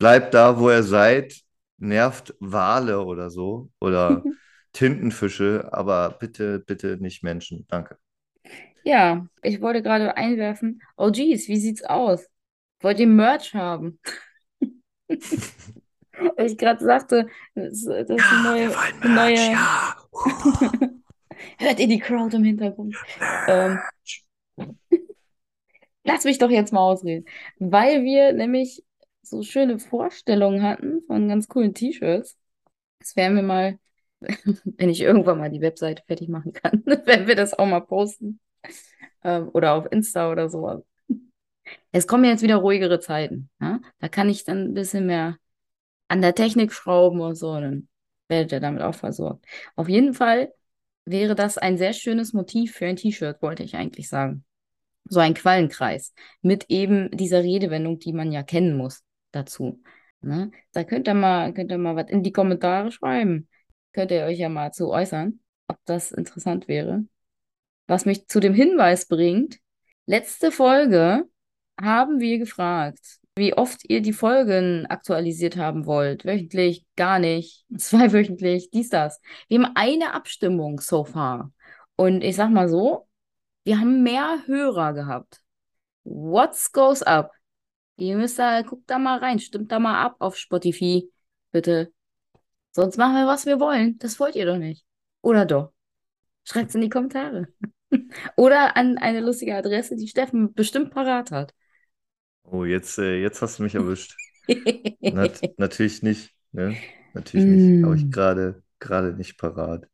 [0.00, 1.42] Bleibt da, wo ihr seid,
[1.76, 4.24] nervt Wale oder so oder
[4.72, 7.66] Tintenfische, aber bitte, bitte nicht Menschen.
[7.68, 7.98] Danke.
[8.82, 10.80] Ja, ich wollte gerade einwerfen.
[10.96, 12.26] Oh geez, wie sieht's aus?
[12.80, 14.00] Wollt ihr Merch haben?
[16.36, 19.52] Ich gerade sagte, das, das ist eine neue, eine neue.
[19.52, 19.96] ja.
[21.58, 22.94] Hört ihr die Crowd im Hintergrund?
[23.48, 23.78] Ähm,
[26.04, 27.24] lass mich doch jetzt mal ausreden.
[27.58, 28.84] Weil wir nämlich
[29.30, 32.36] so schöne Vorstellungen hatten von ganz coolen T-Shirts.
[32.98, 33.78] Das werden wir mal,
[34.20, 38.40] wenn ich irgendwann mal die Webseite fertig machen kann, werden wir das auch mal posten.
[39.22, 40.82] Ähm, oder auf Insta oder sowas.
[41.92, 43.50] Es kommen jetzt wieder ruhigere Zeiten.
[43.60, 43.80] Ja?
[43.98, 45.38] Da kann ich dann ein bisschen mehr
[46.08, 47.54] an der Technik schrauben und so.
[47.54, 47.88] Dann
[48.28, 49.44] werdet ihr damit auch versorgt.
[49.76, 50.52] Auf jeden Fall
[51.04, 54.44] wäre das ein sehr schönes Motiv für ein T-Shirt, wollte ich eigentlich sagen.
[55.04, 59.82] So ein Quallenkreis mit eben dieser Redewendung, die man ja kennen muss dazu.
[60.20, 60.50] Ne?
[60.72, 63.48] Da könnt ihr mal, könnt ihr mal was in die Kommentare schreiben.
[63.92, 67.04] Könnt ihr euch ja mal zu äußern, ob das interessant wäre.
[67.86, 69.58] Was mich zu dem Hinweis bringt,
[70.06, 71.28] letzte Folge
[71.80, 76.24] haben wir gefragt, wie oft ihr die Folgen aktualisiert haben wollt.
[76.24, 79.20] Wöchentlich, gar nicht, zweiwöchentlich, dies, das.
[79.48, 81.52] Wir haben eine Abstimmung so far.
[81.96, 83.08] Und ich sag mal so,
[83.64, 85.40] wir haben mehr Hörer gehabt.
[86.04, 87.32] What's goes up?
[88.00, 91.10] Ihr müsst da, guckt da mal rein, stimmt da mal ab auf Spotify,
[91.52, 91.92] bitte.
[92.72, 93.98] Sonst machen wir, was wir wollen.
[93.98, 94.84] Das wollt ihr doch nicht.
[95.22, 95.72] Oder doch?
[96.44, 97.48] Schreibt es in die Kommentare.
[98.36, 101.54] Oder an eine lustige Adresse, die Steffen bestimmt parat hat.
[102.44, 104.20] Oh, jetzt, äh, jetzt hast du mich erwischt.
[105.08, 106.82] Nat natürlich nicht, ne?
[107.12, 107.72] Natürlich nicht.
[107.82, 108.10] Habe ich Mm.
[108.10, 109.86] gerade gerade nicht parat.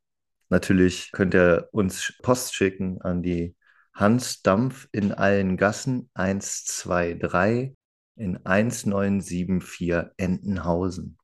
[0.51, 3.57] Natürlich könnt ihr uns Post schicken an die
[3.95, 7.77] Hans Dampf in allen Gassen 123
[8.17, 11.19] in 1974 Entenhausen.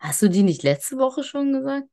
[0.00, 1.86] Hast du die nicht letzte Woche schon gesagt?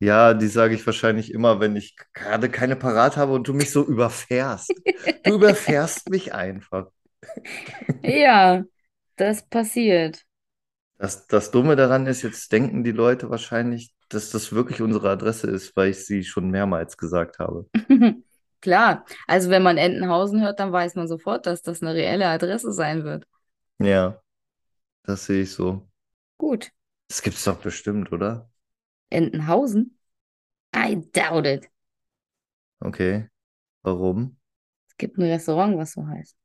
[0.00, 3.70] Ja, die sage ich wahrscheinlich immer, wenn ich gerade keine parat habe und du mich
[3.70, 4.72] so überfährst.
[5.24, 6.88] Du überfährst mich einfach.
[8.02, 8.64] Ja,
[9.14, 10.24] das passiert.
[10.98, 15.48] Das, das Dumme daran ist, jetzt denken die Leute wahrscheinlich, dass das wirklich unsere Adresse
[15.48, 17.66] ist, weil ich sie schon mehrmals gesagt habe.
[18.60, 22.72] Klar, also wenn man Entenhausen hört, dann weiß man sofort, dass das eine reelle Adresse
[22.72, 23.24] sein wird.
[23.78, 24.22] Ja,
[25.04, 25.88] das sehe ich so.
[26.38, 26.70] Gut.
[27.08, 28.50] Das gibt's doch bestimmt, oder?
[29.12, 29.96] Entenhausen?
[30.74, 31.68] I doubt it.
[32.84, 33.28] Okay.
[33.84, 34.36] Warum?
[34.88, 36.36] Es gibt ein Restaurant, was so heißt.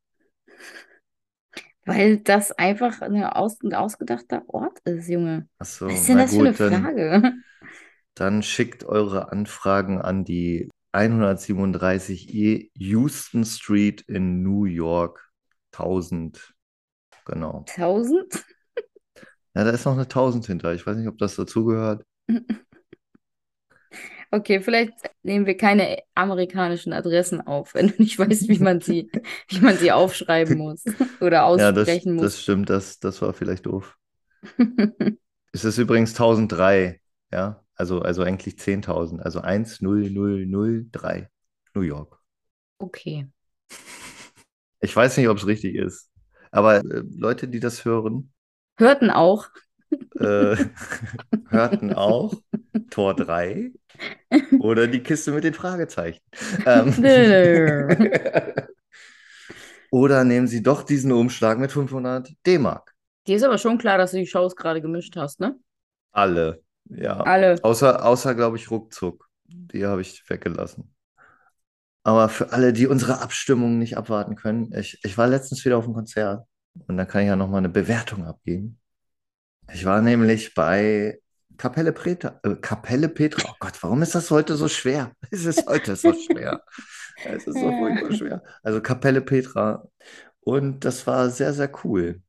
[1.86, 5.48] Weil das einfach eine aus, ein ausgedachter Ort ist, Junge.
[5.60, 7.34] Ach so, Was ist denn das für eine gut, dann, Frage?
[8.16, 15.30] dann schickt eure Anfragen an die 137E Houston Street in New York
[15.72, 16.56] 1000.
[17.28, 17.66] Genau.
[17.66, 18.46] 1000?
[19.56, 20.74] Ja, da ist noch eine 1000 hinter.
[20.74, 22.06] Ich weiß nicht, ob das dazugehört.
[24.32, 29.10] Okay, vielleicht nehmen wir keine amerikanischen Adressen auf, wenn du nicht weißt, wie man sie,
[29.50, 30.84] wie man sie aufschreiben muss
[31.22, 32.42] oder Ja, das, aussprechen das muss.
[32.42, 32.70] stimmt.
[32.70, 33.98] Das, das war vielleicht doof.
[35.52, 37.02] Es ist übrigens 1003.
[37.34, 39.20] Ja, also, also eigentlich 10.000.
[39.22, 41.30] Also 10003.
[41.74, 42.20] New York.
[42.82, 43.28] Okay.
[44.80, 46.10] Ich weiß nicht, ob es richtig ist.
[46.52, 48.32] Aber äh, Leute, die das hören,
[48.78, 49.48] Hörten auch.
[50.20, 50.56] äh,
[51.50, 52.42] hörten auch
[52.90, 53.72] Tor 3
[54.60, 56.22] oder die Kiste mit den Fragezeichen.
[56.66, 56.94] Ähm,
[59.92, 62.94] oder nehmen Sie doch diesen Umschlag mit 500 D-Mark.
[63.26, 65.56] Dir ist aber schon klar, dass du die Shows gerade gemischt hast, ne?
[66.12, 67.20] Alle, ja.
[67.22, 67.56] Alle.
[67.64, 69.28] Außer, außer glaube ich, ruckzuck.
[69.50, 70.94] Die habe ich weggelassen.
[72.08, 75.84] Aber für alle, die unsere Abstimmung nicht abwarten können, ich, ich war letztens wieder auf
[75.84, 76.48] einem Konzert
[76.88, 78.80] und da kann ich ja nochmal eine Bewertung abgeben.
[79.74, 81.20] Ich war nämlich bei
[81.58, 82.40] Kapelle Petra.
[82.44, 83.50] Äh, Kapelle Petra.
[83.52, 85.12] Oh Gott, warum ist das heute so schwer?
[85.32, 86.64] Es ist heute so schwer.
[87.26, 88.44] Es ist so furchtbar schwer.
[88.64, 89.86] Also Kapelle Petra.
[90.40, 92.22] Und das war sehr, sehr cool.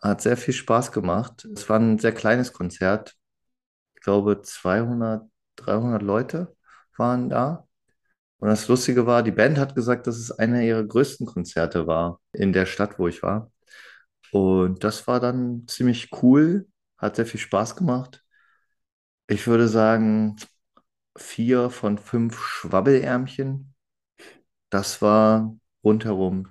[0.00, 1.48] Hat sehr viel Spaß gemacht.
[1.52, 3.16] Es war ein sehr kleines Konzert.
[3.96, 6.54] Ich glaube, 200, 300 Leute
[6.96, 7.66] waren da.
[8.42, 12.20] Und das Lustige war, die Band hat gesagt, dass es einer ihrer größten Konzerte war
[12.32, 13.52] in der Stadt, wo ich war.
[14.32, 16.66] Und das war dann ziemlich cool,
[16.98, 18.24] hat sehr viel Spaß gemacht.
[19.28, 20.34] Ich würde sagen,
[21.16, 23.74] vier von fünf Schwabbelärmchen.
[24.70, 26.48] Das war rundherum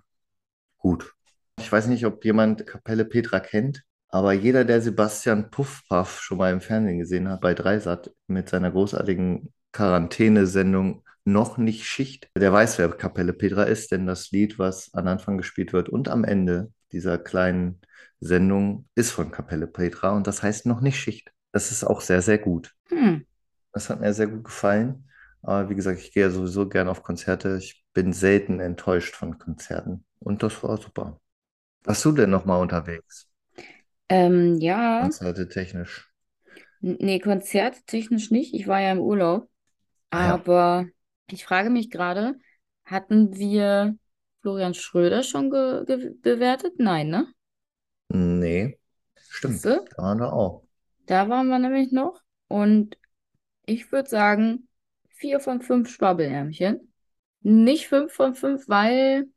[0.78, 1.14] gut.
[1.60, 6.54] Ich weiß nicht, ob jemand Kapelle Petra kennt, aber jeder, der Sebastian Puffpaff schon mal
[6.54, 12.80] im Fernsehen gesehen hat, bei Dreisat mit seiner großartigen Quarantänesendung Noch nicht Schicht, der weiß,
[12.80, 16.72] wer Kapelle Petra ist, denn das Lied, was am Anfang gespielt wird und am Ende
[16.92, 17.80] dieser kleinen
[18.20, 21.32] Sendung, ist von Kapelle Petra und das heißt Noch nicht Schicht.
[21.52, 22.74] Das ist auch sehr, sehr gut.
[22.90, 23.26] Hm.
[23.74, 25.08] Das hat mir sehr gut gefallen.
[25.42, 27.58] Aber wie gesagt, ich gehe ja sowieso gerne auf Konzerte.
[27.58, 30.06] Ich bin selten enttäuscht von Konzerten.
[30.20, 31.20] Und das war super.
[31.84, 33.28] Warst du denn nochmal unterwegs?
[34.08, 36.12] Ähm, ja, Konzerte technisch.
[36.82, 38.54] Nee, konzerttechnisch nicht.
[38.54, 39.50] Ich war ja im Urlaub.
[40.10, 40.34] Ah ja.
[40.34, 40.86] Aber
[41.28, 42.36] ich frage mich gerade,
[42.86, 43.98] hatten wir
[44.42, 46.74] Florian Schröder schon bewertet?
[46.78, 47.28] Nein, ne?
[48.10, 48.78] Nee,
[49.30, 49.64] stimmt.
[49.64, 50.64] Da waren wir auch.
[51.06, 52.22] Da waren wir nämlich noch.
[52.48, 52.98] Und
[53.66, 54.68] ich würde sagen,
[55.10, 56.92] vier von fünf Schwabbelärmchen.
[57.42, 59.28] Nicht fünf von fünf, weil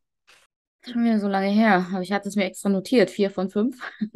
[0.80, 1.86] das ist schon wieder so lange her.
[1.92, 3.10] Aber ich hatte es mir extra notiert.
[3.10, 3.78] Vier von fünf.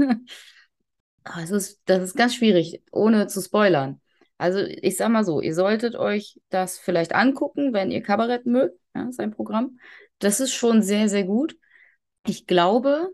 [1.24, 4.00] Aber es ist, das ist ganz schwierig, ohne zu spoilern.
[4.38, 8.78] Also ich sag mal so, ihr solltet euch das vielleicht angucken, wenn ihr Kabarett mögt,
[8.94, 9.78] ja, sein Programm.
[10.20, 11.56] Das ist schon sehr, sehr gut.
[12.26, 13.10] Ich glaube,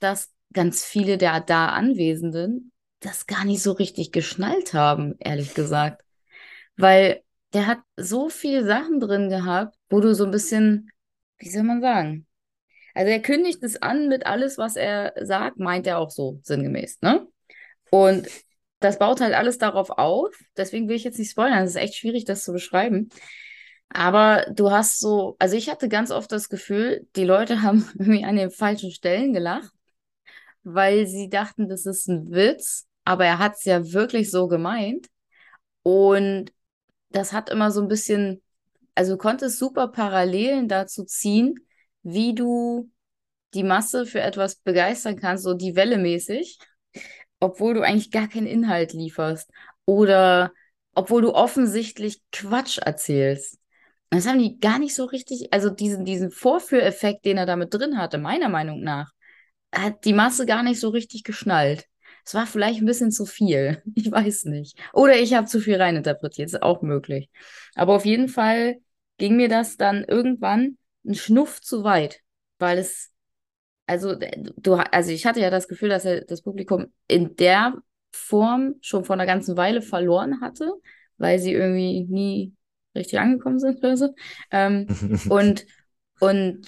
[0.00, 6.02] dass ganz viele der da Anwesenden das gar nicht so richtig geschnallt haben, ehrlich gesagt.
[6.76, 10.90] Weil der hat so viele Sachen drin gehabt, wo du so ein bisschen,
[11.38, 12.26] wie soll man sagen?
[12.94, 17.02] Also er kündigt es an mit alles, was er sagt, meint er auch so sinngemäß,
[17.02, 17.26] ne?
[17.90, 18.26] Und
[18.80, 20.34] das baut halt alles darauf auf.
[20.56, 21.64] Deswegen will ich jetzt nicht spoilern.
[21.64, 23.08] Es ist echt schwierig, das zu beschreiben.
[23.88, 28.24] Aber du hast so, also ich hatte ganz oft das Gefühl, die Leute haben irgendwie
[28.24, 29.72] an den falschen Stellen gelacht,
[30.64, 35.06] weil sie dachten, das ist ein Witz, aber er hat es ja wirklich so gemeint.
[35.82, 36.52] Und
[37.10, 38.42] das hat immer so ein bisschen,
[38.94, 41.54] also du konntest super Parallelen dazu ziehen,
[42.02, 42.90] wie du
[43.54, 46.58] die Masse für etwas begeistern kannst, so die Welle mäßig
[47.40, 49.50] obwohl du eigentlich gar keinen Inhalt lieferst
[49.84, 50.52] oder
[50.94, 53.58] obwohl du offensichtlich Quatsch erzählst.
[54.10, 57.98] Das haben die gar nicht so richtig, also diesen, diesen Vorführeffekt, den er damit drin
[57.98, 59.10] hatte, meiner Meinung nach,
[59.74, 61.86] hat die Masse gar nicht so richtig geschnallt.
[62.24, 63.82] es war vielleicht ein bisschen zu viel.
[63.94, 64.78] Ich weiß nicht.
[64.92, 67.30] Oder ich habe zu viel reininterpretiert, ist auch möglich.
[67.74, 68.76] Aber auf jeden Fall
[69.18, 72.20] ging mir das dann irgendwann ein Schnuff zu weit,
[72.58, 73.10] weil es,
[73.86, 74.14] also,
[74.56, 77.74] du, also ich hatte ja das Gefühl, dass er das Publikum in der
[78.12, 80.72] Form schon vor einer ganzen Weile verloren hatte,
[81.18, 82.54] weil sie irgendwie nie
[82.94, 84.14] richtig angekommen sind oder so.
[84.50, 84.86] Ähm,
[85.28, 85.66] und,
[86.18, 86.66] und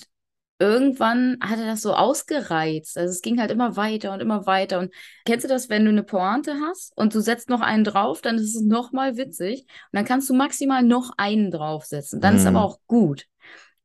[0.61, 2.97] irgendwann hatte das so ausgereizt.
[2.97, 4.79] Also es ging halt immer weiter und immer weiter.
[4.79, 4.93] Und
[5.25, 8.37] kennst du das, wenn du eine Pointe hast und du setzt noch einen drauf, dann
[8.37, 9.63] ist es nochmal witzig.
[9.63, 12.21] Und dann kannst du maximal noch einen draufsetzen.
[12.21, 12.41] Dann mhm.
[12.41, 13.27] ist aber auch gut.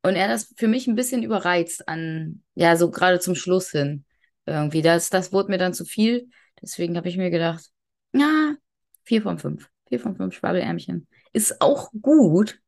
[0.02, 3.70] Und er hat das für mich ein bisschen überreizt an, ja, so gerade zum Schluss
[3.70, 4.04] hin.
[4.46, 4.82] Irgendwie.
[4.82, 6.28] Das, das wurde mir dann zu viel.
[6.60, 7.70] Deswegen habe ich mir gedacht,
[8.12, 8.54] ja,
[9.02, 9.68] vier von fünf.
[9.88, 11.06] Vier von fünf Schwabbelärmchen.
[11.32, 12.60] Ist auch gut.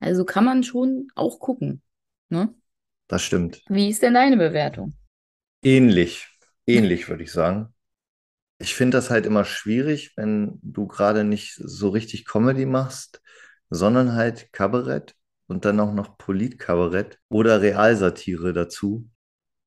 [0.00, 1.82] Also kann man schon auch gucken.
[2.28, 2.54] Ne?
[3.08, 3.62] Das stimmt.
[3.68, 4.94] Wie ist denn deine Bewertung?
[5.62, 6.28] Ähnlich.
[6.66, 7.72] Ähnlich, würde ich sagen.
[8.58, 13.20] Ich finde das halt immer schwierig, wenn du gerade nicht so richtig Comedy machst,
[13.68, 15.14] sondern halt Kabarett
[15.46, 19.08] und dann auch noch Politkabarett oder Realsatire dazu,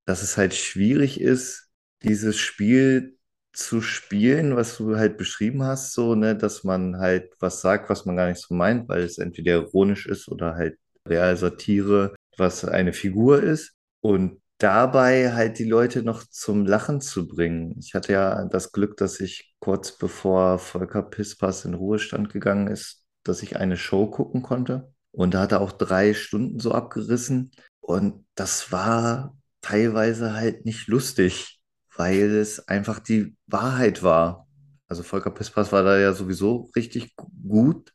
[0.10, 1.70] dass es halt schwierig ist,
[2.02, 3.20] dieses Spiel
[3.54, 8.06] zu spielen, was du halt beschrieben hast, so, ne, dass man halt was sagt, was
[8.06, 12.92] man gar nicht so meint, weil es entweder ironisch ist oder halt Realsatire, was eine
[12.92, 13.76] Figur ist.
[14.02, 17.76] Und dabei halt die Leute noch zum Lachen zu bringen.
[17.80, 23.06] Ich hatte ja das Glück, dass ich kurz bevor Volker Pispas in Ruhestand gegangen ist,
[23.24, 24.92] dass ich eine Show gucken konnte.
[25.12, 27.52] Und da hat er auch drei Stunden so abgerissen.
[27.80, 31.60] Und das war teilweise halt nicht lustig
[32.00, 34.48] weil es einfach die Wahrheit war.
[34.88, 37.94] Also Volker Pispas war da ja sowieso richtig gut,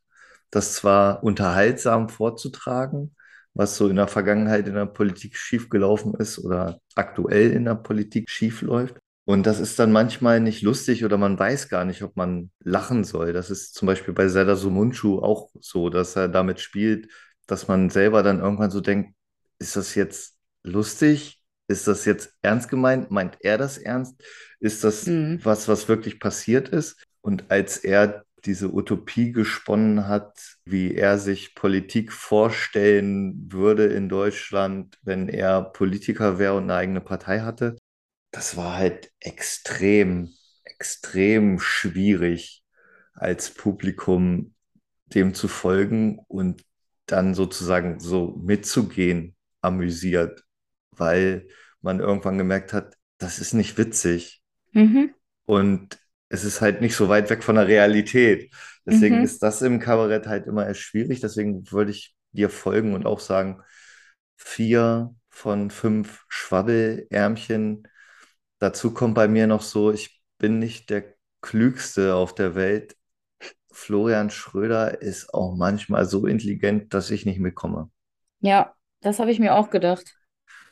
[0.50, 3.16] das zwar unterhaltsam vorzutragen,
[3.54, 8.28] was so in der Vergangenheit in der Politik schiefgelaufen ist oder aktuell in der Politik
[8.28, 8.98] schiefläuft.
[9.24, 13.04] Und das ist dann manchmal nicht lustig oder man weiß gar nicht, ob man lachen
[13.04, 13.32] soll.
[13.32, 17.08] Das ist zum Beispiel bei Serdar Sumunchu auch so, dass er damit spielt,
[17.46, 19.14] dass man selber dann irgendwann so denkt,
[19.58, 23.10] ist das jetzt lustig ist das jetzt ernst gemeint?
[23.10, 24.22] Meint er das ernst?
[24.60, 25.40] Ist das mhm.
[25.42, 27.02] was, was wirklich passiert ist?
[27.20, 34.98] Und als er diese Utopie gesponnen hat, wie er sich Politik vorstellen würde in Deutschland,
[35.02, 37.76] wenn er Politiker wäre und eine eigene Partei hatte,
[38.30, 40.30] das war halt extrem,
[40.64, 42.62] extrem schwierig
[43.14, 44.54] als Publikum
[45.06, 46.62] dem zu folgen und
[47.06, 50.43] dann sozusagen so mitzugehen, amüsiert
[50.96, 51.48] weil
[51.80, 54.42] man irgendwann gemerkt hat, das ist nicht witzig.
[54.72, 55.14] Mhm.
[55.44, 58.52] Und es ist halt nicht so weit weg von der Realität.
[58.86, 59.24] Deswegen mhm.
[59.24, 61.20] ist das im Kabarett halt immer erst schwierig.
[61.20, 63.62] Deswegen würde ich dir folgen und auch sagen,
[64.36, 67.86] vier von fünf Schwabbelärmchen.
[68.58, 72.96] Dazu kommt bei mir noch so, ich bin nicht der Klügste auf der Welt.
[73.70, 77.90] Florian Schröder ist auch manchmal so intelligent, dass ich nicht mitkomme.
[78.40, 80.16] Ja, das habe ich mir auch gedacht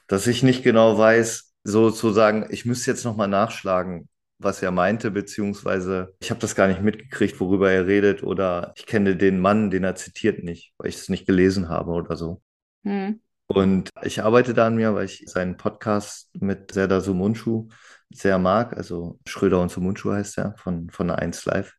[0.07, 6.15] dass ich nicht genau weiß, sozusagen, ich müsste jetzt nochmal nachschlagen, was er meinte, beziehungsweise
[6.21, 9.85] ich habe das gar nicht mitgekriegt, worüber er redet, oder ich kenne den Mann, den
[9.85, 12.43] er zitiert nicht, weil ich es nicht gelesen habe oder so.
[12.85, 13.21] Hm.
[13.47, 17.69] Und ich arbeite da an mir, weil ich seinen Podcast mit Serdar Sumunchu
[18.11, 18.77] sehr mag.
[18.77, 21.75] Also Schröder und Sumunchu heißt er von, von 1 Live.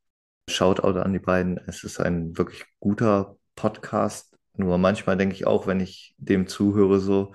[0.50, 1.58] Shoutout an die beiden.
[1.68, 4.36] Es ist ein wirklich guter Podcast.
[4.56, 7.34] Nur manchmal denke ich auch, wenn ich dem zuhöre, so,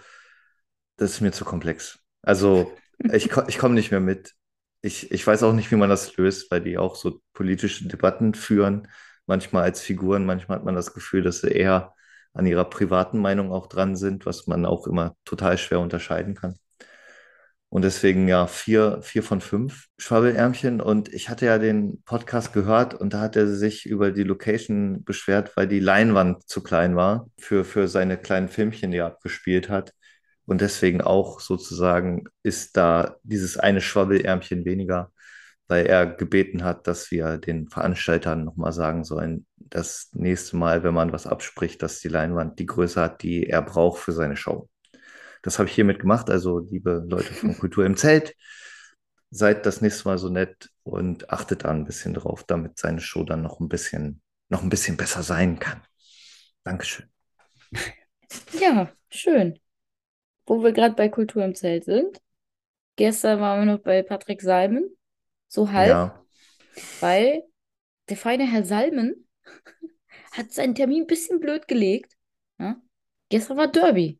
[0.98, 2.00] das ist mir zu komplex.
[2.22, 2.72] Also
[3.10, 4.34] ich, ich komme nicht mehr mit.
[4.82, 8.34] Ich, ich weiß auch nicht, wie man das löst, weil die auch so politische Debatten
[8.34, 8.88] führen,
[9.26, 11.94] manchmal als Figuren, manchmal hat man das Gefühl, dass sie eher
[12.34, 16.56] an ihrer privaten Meinung auch dran sind, was man auch immer total schwer unterscheiden kann.
[17.70, 20.80] Und deswegen ja, vier, vier von fünf Schwabbelärmchen.
[20.80, 25.04] Und ich hatte ja den Podcast gehört und da hat er sich über die Location
[25.04, 29.68] beschwert, weil die Leinwand zu klein war für, für seine kleinen Filmchen, die er abgespielt
[29.68, 29.92] hat.
[30.48, 35.12] Und deswegen auch sozusagen ist da dieses eine Schwabbelärmchen weniger,
[35.66, 40.94] weil er gebeten hat, dass wir den Veranstaltern nochmal sagen sollen, das nächste Mal, wenn
[40.94, 44.70] man was abspricht, dass die Leinwand die Größe hat, die er braucht für seine Show.
[45.42, 46.30] Das habe ich hiermit gemacht.
[46.30, 48.34] Also, liebe Leute von Kultur im Zelt,
[49.28, 53.22] seid das nächste Mal so nett und achtet da ein bisschen drauf, damit seine Show
[53.22, 55.82] dann noch ein bisschen, noch ein bisschen besser sein kann.
[56.64, 57.04] Dankeschön.
[58.58, 59.60] Ja, schön
[60.48, 62.20] wo wir gerade bei Kultur im Zelt sind.
[62.96, 64.96] Gestern waren wir noch bei Patrick Salmen,
[65.46, 66.26] so halb, ja.
[67.00, 67.44] weil
[68.08, 69.28] der feine Herr Salmen
[70.32, 72.16] hat seinen Termin ein bisschen blöd gelegt.
[72.58, 72.80] Ja?
[73.28, 74.18] Gestern war Derby.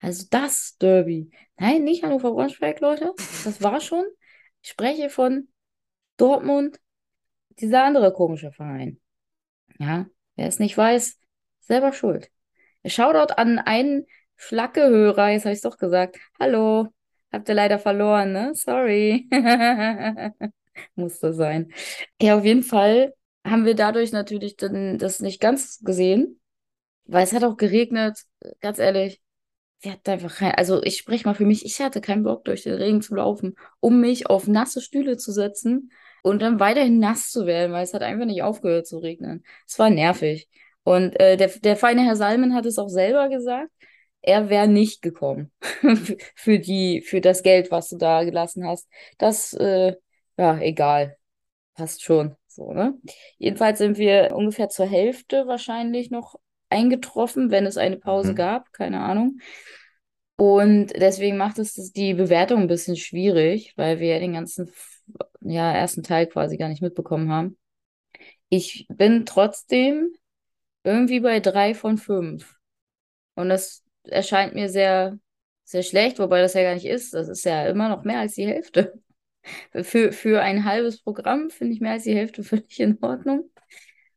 [0.00, 1.30] Also das Derby.
[1.56, 3.12] Nein, nicht Hannover Braunschweig, Leute.
[3.44, 4.04] Das war schon.
[4.62, 5.48] Ich spreche von
[6.16, 6.78] Dortmund,
[7.58, 9.00] dieser andere komische Verein.
[9.78, 11.18] Ja, wer es nicht weiß,
[11.60, 12.30] selber schuld.
[12.84, 14.06] Shoutout an einen
[14.38, 16.16] Schlacke-Hörer, jetzt habe ich es doch gesagt.
[16.38, 16.88] Hallo,
[17.32, 18.52] habt ihr leider verloren, ne?
[18.54, 19.28] Sorry.
[20.94, 21.72] Musste sein.
[22.22, 23.12] Ja, auf jeden Fall
[23.44, 26.40] haben wir dadurch natürlich dann das nicht ganz gesehen,
[27.04, 28.20] weil es hat auch geregnet,
[28.60, 29.20] ganz ehrlich.
[29.80, 32.62] Wir hatten einfach kein, also ich spreche mal für mich, ich hatte keinen Bock, durch
[32.62, 37.30] den Regen zu laufen, um mich auf nasse Stühle zu setzen und dann weiterhin nass
[37.30, 39.44] zu werden, weil es hat einfach nicht aufgehört zu regnen.
[39.66, 40.48] Es war nervig.
[40.82, 43.70] Und äh, der, der feine Herr Salmen hat es auch selber gesagt,
[44.22, 45.52] er wäre nicht gekommen
[46.34, 48.88] für die, für das Geld, was du da gelassen hast.
[49.18, 49.94] Das, äh,
[50.38, 51.16] ja, egal.
[51.74, 52.36] Passt schon.
[52.48, 52.94] So, ne?
[53.38, 56.36] Jedenfalls sind wir ungefähr zur Hälfte wahrscheinlich noch
[56.70, 58.36] eingetroffen, wenn es eine Pause Mhm.
[58.36, 59.38] gab, keine Ahnung.
[60.36, 64.70] Und deswegen macht es die Bewertung ein bisschen schwierig, weil wir ja den ganzen,
[65.40, 67.58] ja, ersten Teil quasi gar nicht mitbekommen haben.
[68.48, 70.12] Ich bin trotzdem
[70.84, 72.56] irgendwie bei drei von fünf.
[73.36, 75.18] Und das erscheint mir sehr,
[75.64, 77.14] sehr schlecht, wobei das ja gar nicht ist.
[77.14, 79.00] Das ist ja immer noch mehr als die Hälfte.
[79.82, 83.50] Für, für ein halbes Programm finde ich mehr als die Hälfte völlig in Ordnung.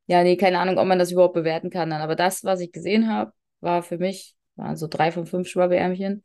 [0.07, 2.01] Ja, nee, keine Ahnung, ob man das überhaupt bewerten kann dann.
[2.01, 3.31] Aber das, was ich gesehen habe,
[3.61, 6.23] war für mich, waren so drei von fünf Schwabeärmchen.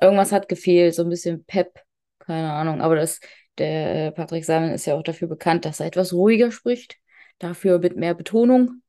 [0.00, 1.80] Irgendwas hat gefehlt, so ein bisschen Pep,
[2.18, 2.80] keine Ahnung.
[2.80, 3.20] Aber das,
[3.58, 6.98] der äh, Patrick Salmen ist ja auch dafür bekannt, dass er etwas ruhiger spricht.
[7.38, 8.82] Dafür mit mehr Betonung.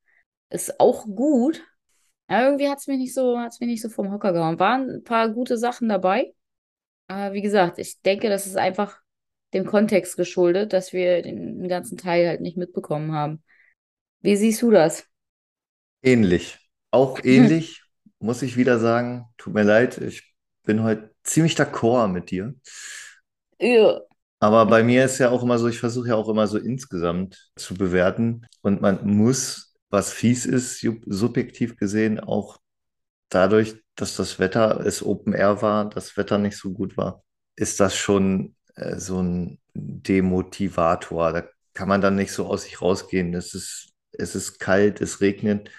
[0.50, 1.64] Ist auch gut.
[2.28, 4.60] Aber irgendwie hat es mich nicht so, hat's mich nicht so vom Hocker gehauen.
[4.60, 6.34] Waren ein paar gute Sachen dabei.
[7.08, 9.00] Aber wie gesagt, ich denke, das ist einfach
[9.54, 13.44] dem Kontext geschuldet, dass wir den, den ganzen Teil halt nicht mitbekommen haben.
[14.22, 15.06] Wie siehst du das?
[16.02, 16.60] Ähnlich.
[16.92, 17.84] Auch ähnlich,
[18.20, 19.26] muss ich wieder sagen.
[19.38, 22.56] Tut mir leid, ich bin heute ziemlich d'accord mit dir.
[23.60, 24.02] Ja.
[24.40, 27.52] Aber bei mir ist ja auch immer so, ich versuche ja auch immer so insgesamt
[27.56, 28.46] zu bewerten.
[28.62, 32.60] Und man muss, was fies ist, sub- subjektiv gesehen, auch
[33.30, 37.24] dadurch, dass das Wetter, es Open Air war, das Wetter nicht so gut war,
[37.56, 41.34] ist das schon äh, so ein Demotivator.
[41.34, 43.34] Da kann man dann nicht so aus sich rausgehen.
[43.34, 45.70] Es ist, es ist kalt, es regnet.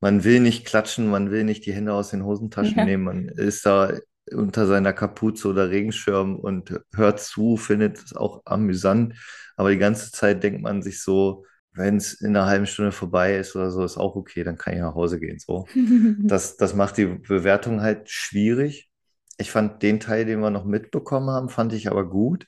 [0.00, 2.84] Man will nicht klatschen, man will nicht die Hände aus den Hosentaschen Ja.
[2.84, 3.04] nehmen.
[3.04, 3.92] Man ist da
[4.32, 9.14] unter seiner Kapuze oder Regenschirm und hört zu, findet es auch amüsant.
[9.56, 13.36] Aber die ganze Zeit denkt man sich so, wenn es in einer halben Stunde vorbei
[13.36, 15.38] ist oder so, ist auch okay, dann kann ich nach Hause gehen.
[15.38, 15.70] So.
[16.26, 18.90] Das, das macht die Bewertung halt schwierig.
[19.38, 22.46] Ich fand den Teil, den wir noch mitbekommen haben, fand ich aber gut.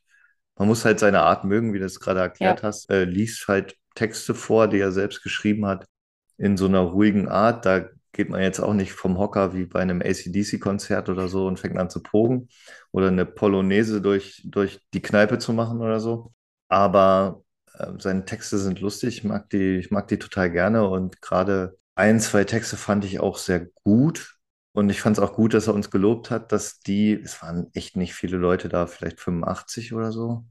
[0.57, 2.69] Man muss halt seine Art mögen, wie du es gerade erklärt Ja.
[2.69, 2.91] hast.
[2.91, 5.87] Äh, liest halt Texte vor, die er selbst geschrieben hat,
[6.39, 7.67] in so einer ruhigen Art.
[7.67, 11.59] Da geht man jetzt auch nicht vom Hocker wie bei einem AC/DC-Konzert oder so und
[11.61, 12.49] fängt an zu pogen
[12.93, 16.33] oder eine Polonaise durch, durch die Kneipe zu machen oder so.
[16.69, 17.42] Aber
[17.99, 22.21] seine Texte sind lustig, ich mag die, ich mag die total gerne und gerade ein,
[22.21, 24.37] zwei Texte fand ich auch sehr gut.
[24.75, 27.69] Und ich fand es auch gut, dass er uns gelobt hat, dass die, es waren
[27.75, 30.45] echt nicht viele Leute da, vielleicht 85 oder so,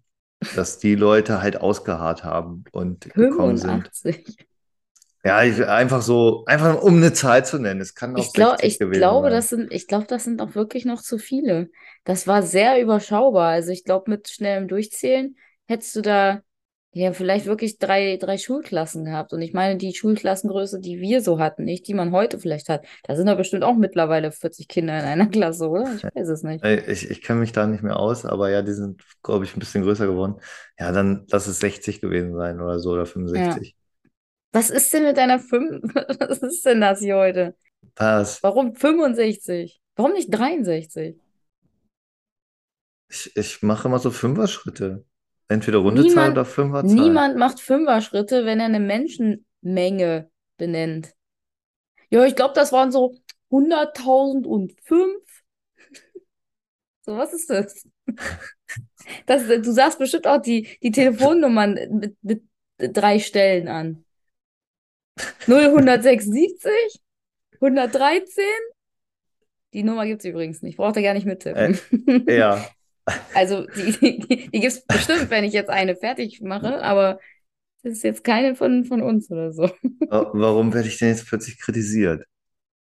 [0.56, 3.90] dass die Leute halt ausgeharrt haben und gekommen sind.
[3.90, 4.48] 85.
[5.24, 7.82] Ja, ich, einfach so, einfach um eine Zahl zu nennen.
[7.82, 9.36] Es kann auch Ich glaube, 60 ich gewesen glaube, sein.
[9.36, 11.70] das sind, ich glaube, das sind auch wirklich noch zu viele.
[12.04, 13.50] Das war sehr überschaubar.
[13.50, 15.36] Also ich glaube, mit schnellem Durchzählen
[15.68, 16.42] hättest du da
[16.94, 19.34] ja vielleicht wirklich drei, drei Schulklassen gehabt.
[19.34, 22.86] Und ich meine, die Schulklassengröße, die wir so hatten, nicht die man heute vielleicht hat.
[23.04, 25.94] Da sind doch bestimmt auch mittlerweile 40 Kinder in einer Klasse, oder?
[25.96, 26.66] Ich weiß es nicht.
[26.66, 29.60] Ich, ich kenne mich da nicht mehr aus, aber ja, die sind, glaube ich, ein
[29.60, 30.36] bisschen größer geworden.
[30.78, 33.08] Ja, dann lass es 60 gewesen sein oder so oder Ja.
[33.14, 33.76] 65.
[34.54, 35.82] Was ist denn mit deiner 5?
[36.20, 37.56] Was ist denn das hier heute?
[37.96, 38.44] Was?
[38.44, 39.82] Warum 65?
[39.96, 41.16] Warum nicht 63?
[43.10, 45.06] Ich, ich mache immer so Fünfer-Schritte.
[45.52, 46.96] Entweder runde Zahl Niemand, oder Fünferzahl.
[46.96, 51.14] niemand macht Fünfer-Schritte, wenn er eine Menschenmenge benennt.
[52.10, 53.16] Ja, ich glaube, das waren so
[53.52, 54.78] 100.005.
[57.04, 57.88] So, was ist das?
[59.26, 62.44] Das, du sagst bestimmt auch die, die Telefonnummern mit, mit
[62.78, 64.06] drei Stellen an.
[65.48, 67.02] 0176,
[67.56, 68.44] 113.
[69.74, 70.78] Die Nummer gibt es übrigens nicht.
[70.78, 71.80] Braucht ihr gar nicht mittippen.
[72.28, 72.66] Äh, ja,
[73.34, 77.20] Also, die, die, die gibt es bestimmt, wenn ich jetzt eine fertig mache, aber
[77.84, 79.70] das ist jetzt keine von, von uns oder so.
[80.10, 82.26] wa- warum werde ich denn jetzt plötzlich kritisiert?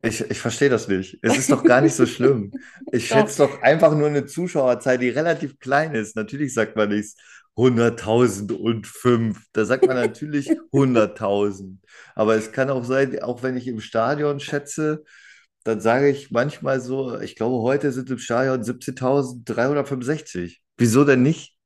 [0.02, 1.18] Ich, ich verstehe das nicht.
[1.22, 2.54] Es ist doch gar nicht so schlimm.
[2.90, 6.16] Ich schätze doch einfach nur eine Zuschauerzahl, die relativ klein ist.
[6.16, 7.18] Natürlich sagt man nicht
[7.56, 9.46] 100.005.
[9.52, 11.80] Da sagt man natürlich 100.000.
[12.14, 15.04] Aber es kann auch sein, auch wenn ich im Stadion schätze,
[15.66, 20.60] dann sage ich manchmal so, ich glaube, heute sind im Stadion 17.365.
[20.76, 21.56] Wieso denn nicht?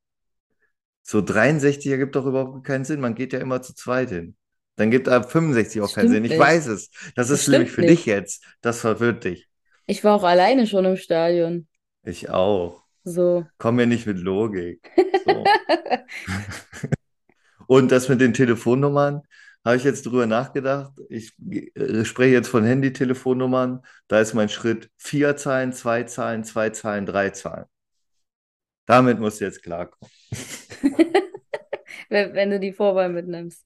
[1.03, 3.01] So 63 ergibt doch überhaupt keinen Sinn.
[3.01, 4.37] Man geht ja immer zu zweit hin.
[4.77, 6.25] Dann gibt ab 65 auch keinen Sinn.
[6.25, 6.39] Ich nicht.
[6.39, 6.91] weiß es.
[7.15, 7.91] Das Das ist nämlich für nicht.
[7.91, 8.45] dich jetzt.
[8.61, 9.49] Das verwirrt dich.
[9.87, 11.67] Ich war auch alleine schon im Stadion.
[12.03, 12.85] Ich auch.
[13.05, 13.47] So.
[13.59, 14.81] Komm mir nicht mit Logik.
[15.25, 15.45] So.
[17.67, 19.23] Und das mit den Telefonnummern,
[19.65, 20.93] habe ich jetzt drüber nachgedacht.
[21.09, 21.33] Ich
[21.75, 23.83] äh, spreche jetzt von Handy-Telefonnummern.
[24.09, 27.67] Da ist mein Schritt vier Zahlen, zwei Zahlen, zwei Zahlen, drei Zahlen.
[28.87, 30.11] Damit musst du jetzt klarkommen.
[32.09, 33.65] Wenn, wenn du die Vorwahl mitnimmst.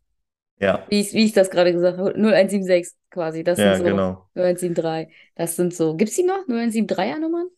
[0.61, 2.11] Ja, Wie ich, wie ich das gerade gesagt habe.
[2.11, 3.43] 0176 quasi.
[3.43, 3.91] Das ja, sind so.
[3.91, 4.29] genau.
[4.35, 5.15] 0173.
[5.35, 5.97] Das sind so.
[5.97, 6.47] Gibt es die noch?
[6.47, 7.49] 0173er Nummern?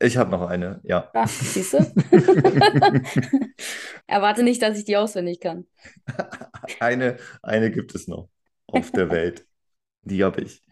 [0.00, 1.12] Ich habe noch eine, ja.
[1.12, 1.78] Ach, siehst du?
[4.06, 5.66] Erwarte nicht, dass ich die auswendig kann.
[6.80, 8.28] Eine, eine gibt es noch
[8.66, 9.46] auf der Welt.
[10.02, 10.64] Die habe ich.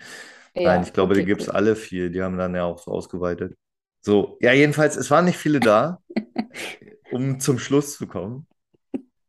[0.58, 1.54] Nein, Ja, ich glaube, die okay, gibt es cool.
[1.54, 2.10] alle vier.
[2.10, 3.56] Die haben dann ja auch so ausgeweitet.
[4.02, 6.02] So, ja, jedenfalls, es waren nicht viele da,
[7.10, 8.46] um zum Schluss zu kommen.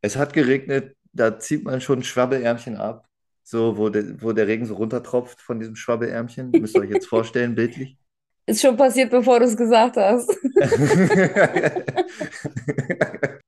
[0.01, 3.07] Es hat geregnet, da zieht man schon Schwabbelärmchen ab,
[3.43, 6.59] so wo der, wo der Regen so runtertropft von diesem Schwabbelärmchen.
[6.59, 7.97] Müsst ihr euch jetzt vorstellen, bildlich.
[8.45, 10.29] Ist schon passiert, bevor du es gesagt hast.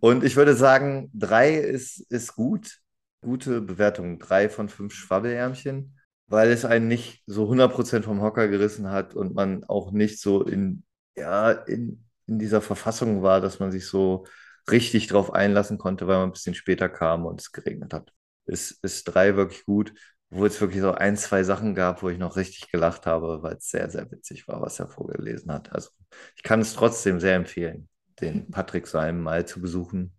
[0.00, 2.78] Und ich würde sagen, drei ist, ist gut.
[3.22, 4.18] Gute Bewertung.
[4.18, 5.96] Drei von fünf Schwabbelärmchen,
[6.26, 10.44] weil es einen nicht so 100% vom Hocker gerissen hat und man auch nicht so
[10.44, 10.84] in,
[11.16, 14.26] ja, in, in dieser Verfassung war, dass man sich so
[14.70, 18.12] richtig drauf einlassen konnte, weil man ein bisschen später kam und es geregnet hat.
[18.46, 19.92] Ist, ist drei wirklich gut,
[20.30, 23.56] wo es wirklich so ein, zwei Sachen gab, wo ich noch richtig gelacht habe, weil
[23.56, 25.72] es sehr, sehr witzig war, was er vorgelesen hat.
[25.72, 25.90] Also
[26.36, 27.88] ich kann es trotzdem sehr empfehlen,
[28.20, 30.14] den Patrick Salm mal zu besuchen.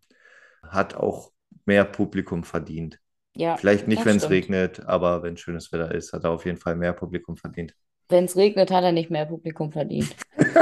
[0.64, 1.32] Hat auch
[1.66, 3.00] mehr Publikum verdient.
[3.36, 6.58] Ja, Vielleicht nicht, wenn es regnet, aber wenn schönes Wetter ist, hat er auf jeden
[6.58, 7.76] Fall mehr Publikum verdient.
[8.10, 10.16] Wenn es regnet, hat er nicht mehr Publikum verdient.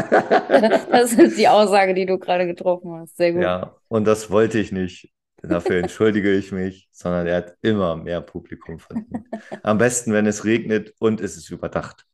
[0.92, 3.18] Das ist die Aussage, die du gerade getroffen hast.
[3.18, 3.44] Sehr gut.
[3.44, 5.14] Ja, und das wollte ich nicht.
[5.42, 9.28] Dafür entschuldige ich mich, sondern er hat immer mehr Publikum verdient.
[9.64, 12.06] Am besten, wenn es regnet und es ist überdacht.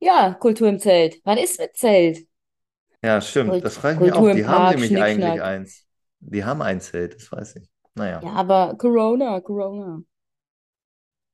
[0.00, 1.20] Ja, Kultur im Zelt.
[1.24, 2.26] Was ist mit Zelt?
[3.02, 3.52] Ja, stimmt.
[3.52, 4.28] Kult- Das frage ich mich auch.
[4.30, 5.86] Die haben Park, nämlich eigentlich eins.
[6.20, 7.68] Die haben ein Zelt, das weiß ich.
[7.94, 8.24] Naja.
[8.24, 10.02] Ja, aber Corona, Corona.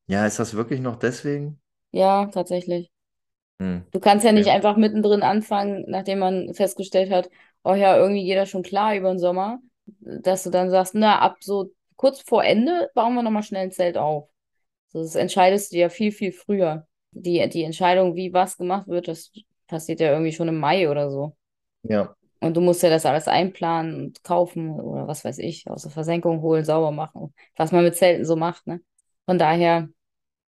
[0.08, 1.58] Ja, ist das wirklich noch deswegen?
[1.92, 2.90] Ja, tatsächlich.
[3.60, 3.84] Hm.
[3.92, 4.50] Du kannst ja nicht Okay.
[4.50, 7.28] einfach mittendrin anfangen, nachdem man festgestellt hat,
[7.64, 11.18] oh ja, irgendwie geht das schon klar über den Sommer, dass du dann sagst, na,
[11.20, 14.28] ab so kurz vor Ende bauen wir nochmal schnell ein Zelt auf.
[14.88, 16.86] So, das entscheidest du ja viel, viel früher.
[17.12, 19.32] Die, die Entscheidung, wie was gemacht wird, das
[19.68, 21.36] passiert ja irgendwie schon im Mai oder so.
[21.82, 25.82] Ja, Und du musst ja das alles einplanen und kaufen oder was weiß ich, aus
[25.82, 28.80] der Versenkung holen, sauber machen, was man mit Zelten so macht, ne?
[29.26, 29.88] Von daher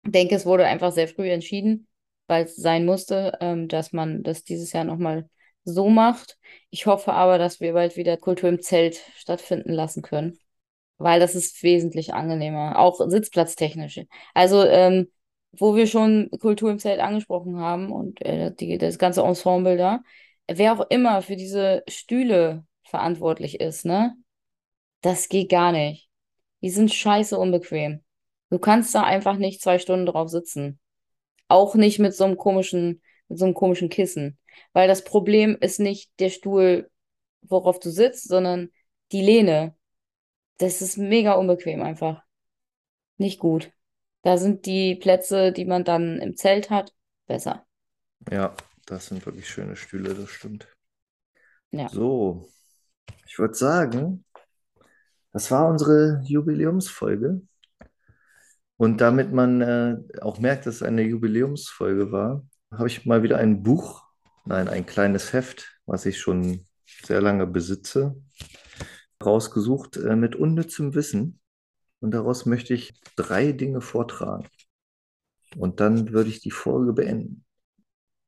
[0.07, 1.89] denke, es wurde einfach sehr früh entschieden,
[2.29, 5.29] weil es sein musste, ähm, dass man das dieses Jahr nochmal
[5.67, 6.39] so macht.
[6.71, 10.39] Ich hoffe aber, dass wir bald wieder Kultur im Zelt stattfinden lassen können,
[10.99, 14.01] weil das ist wesentlich angenehmer, auch sitzplatztechnisch.
[14.35, 15.11] Also, ähm,
[15.53, 20.01] wo wir schon Kultur im Zelt angesprochen haben und äh, die, das ganze Ensemble da,
[20.49, 24.15] wer auch immer für diese Stühle verantwortlich ist, ne?
[25.03, 26.09] Das geht gar nicht.
[26.63, 28.05] Die sind scheiße unbequem.
[28.51, 30.79] Du kannst da einfach nicht zwei Stunden drauf sitzen.
[31.49, 34.39] Auch nicht mit so einem komischen, mit so einem komischen Kissen.
[34.73, 36.91] Weil das Problem ist nicht der Stuhl,
[37.43, 38.71] worauf du sitzt, sondern
[39.13, 39.75] die Lehne.
[40.59, 42.23] Das ist mega unbequem einfach.
[43.19, 43.73] Nicht gut.
[44.23, 46.93] Da sind die Plätze, die man dann im Zelt hat,
[47.27, 47.67] besser.
[48.31, 48.55] ja,
[48.87, 50.69] das sind wirklich schöne Stühle, das stimmt.
[51.71, 51.89] Ja.
[51.89, 52.49] So,
[53.27, 54.25] ich würde sagen,
[55.33, 57.43] das war unsere Jubiläumsfolge.
[58.79, 63.39] Und damit man äh, auch merkt, dass es eine Jubiläumsfolge war, habe ich mal wieder
[63.39, 64.06] ein Buch,
[64.47, 66.67] nein, ein kleines Heft, was ich schon
[67.05, 68.17] sehr lange besitze,
[69.25, 71.41] rausgesucht äh, mit unnützem Wissen.
[72.01, 74.49] Und daraus möchte ich drei Dinge vortragen.
[75.57, 77.45] Und dann würde ich die Folge beenden.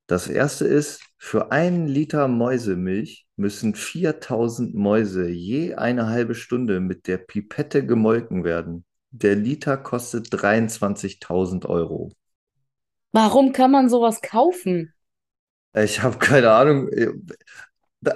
[0.07, 7.07] Das erste ist, für einen Liter Mäusemilch müssen 4000 Mäuse je eine halbe Stunde mit
[7.07, 8.87] der Pipette gemolken werden.
[9.11, 12.11] Der Liter kostet 23.000 Euro.
[13.13, 14.95] Warum kann man sowas kaufen?
[15.75, 16.89] Ich habe keine Ahnung.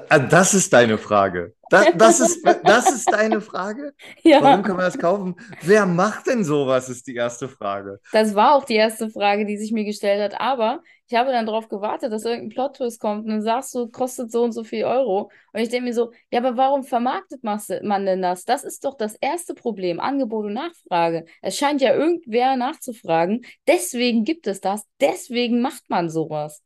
[0.08, 1.54] Ah, Das ist deine Frage.
[1.68, 3.94] Das, das ist, das ist deine Frage?
[4.22, 4.40] Ja.
[4.42, 5.34] Warum kann man das kaufen?
[5.62, 7.98] Wer macht denn sowas, ist die erste Frage.
[8.12, 10.40] Das war auch die erste Frage, die sich mir gestellt hat.
[10.40, 14.30] Aber ich habe dann darauf gewartet, dass irgendein Plot-Twist kommt und dann sagst du, kostet
[14.30, 15.30] so und so viel Euro.
[15.52, 18.44] Und ich denke mir so, ja, aber warum vermarktet man denn das?
[18.44, 21.24] Das ist doch das erste Problem, Angebot und Nachfrage.
[21.40, 23.44] Es scheint ja irgendwer nachzufragen.
[23.66, 24.84] Deswegen gibt es das.
[25.00, 26.62] Deswegen macht man sowas.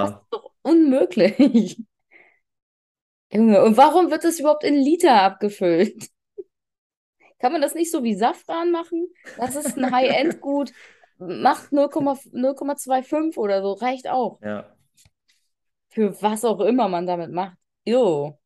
[0.00, 1.78] Das Ja, ist doch unmöglich.
[3.32, 6.08] Junge, und warum wird das überhaupt in Liter abgefüllt?
[7.38, 9.08] Kann man das nicht so wie Safran machen?
[9.36, 10.72] Das ist ein High-End-Gut,
[11.18, 14.40] macht 0,25 oder so, reicht auch.
[14.40, 14.74] Ja.
[15.90, 17.56] Für was auch immer man damit macht.
[17.86, 18.38] Jo.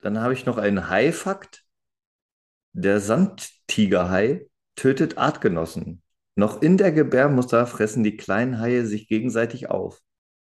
[0.00, 1.64] Dann habe ich noch einen Hai-Fakt.
[2.74, 4.46] Der Sandtigerhai
[4.76, 6.02] tötet Artgenossen.
[6.34, 10.00] Noch in der Gebärmutter fressen die kleinen Haie sich gegenseitig auf.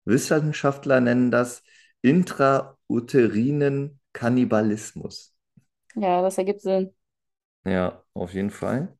[0.05, 1.63] Wissenschaftler nennen das
[2.03, 5.35] intrauterinen Kannibalismus.
[5.95, 6.95] Ja, das ergibt Sinn.
[7.65, 8.97] Ja, auf jeden Fall.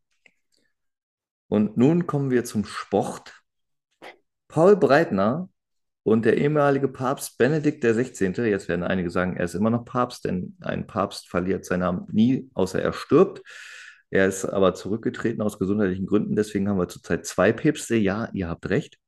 [1.49, 3.43] Und nun kommen wir zum Sport.
[4.49, 5.49] Paul Breitner
[6.03, 10.25] und der ehemalige Papst Benedikt XVI., jetzt werden einige sagen, er ist immer noch Papst,
[10.25, 13.43] denn ein Papst verliert seinen Namen nie, außer er stirbt.
[14.11, 17.97] Er ist aber zurückgetreten aus gesundheitlichen Gründen, deswegen haben wir zurzeit zwei Päpste.
[17.97, 18.99] Ja, ihr habt recht.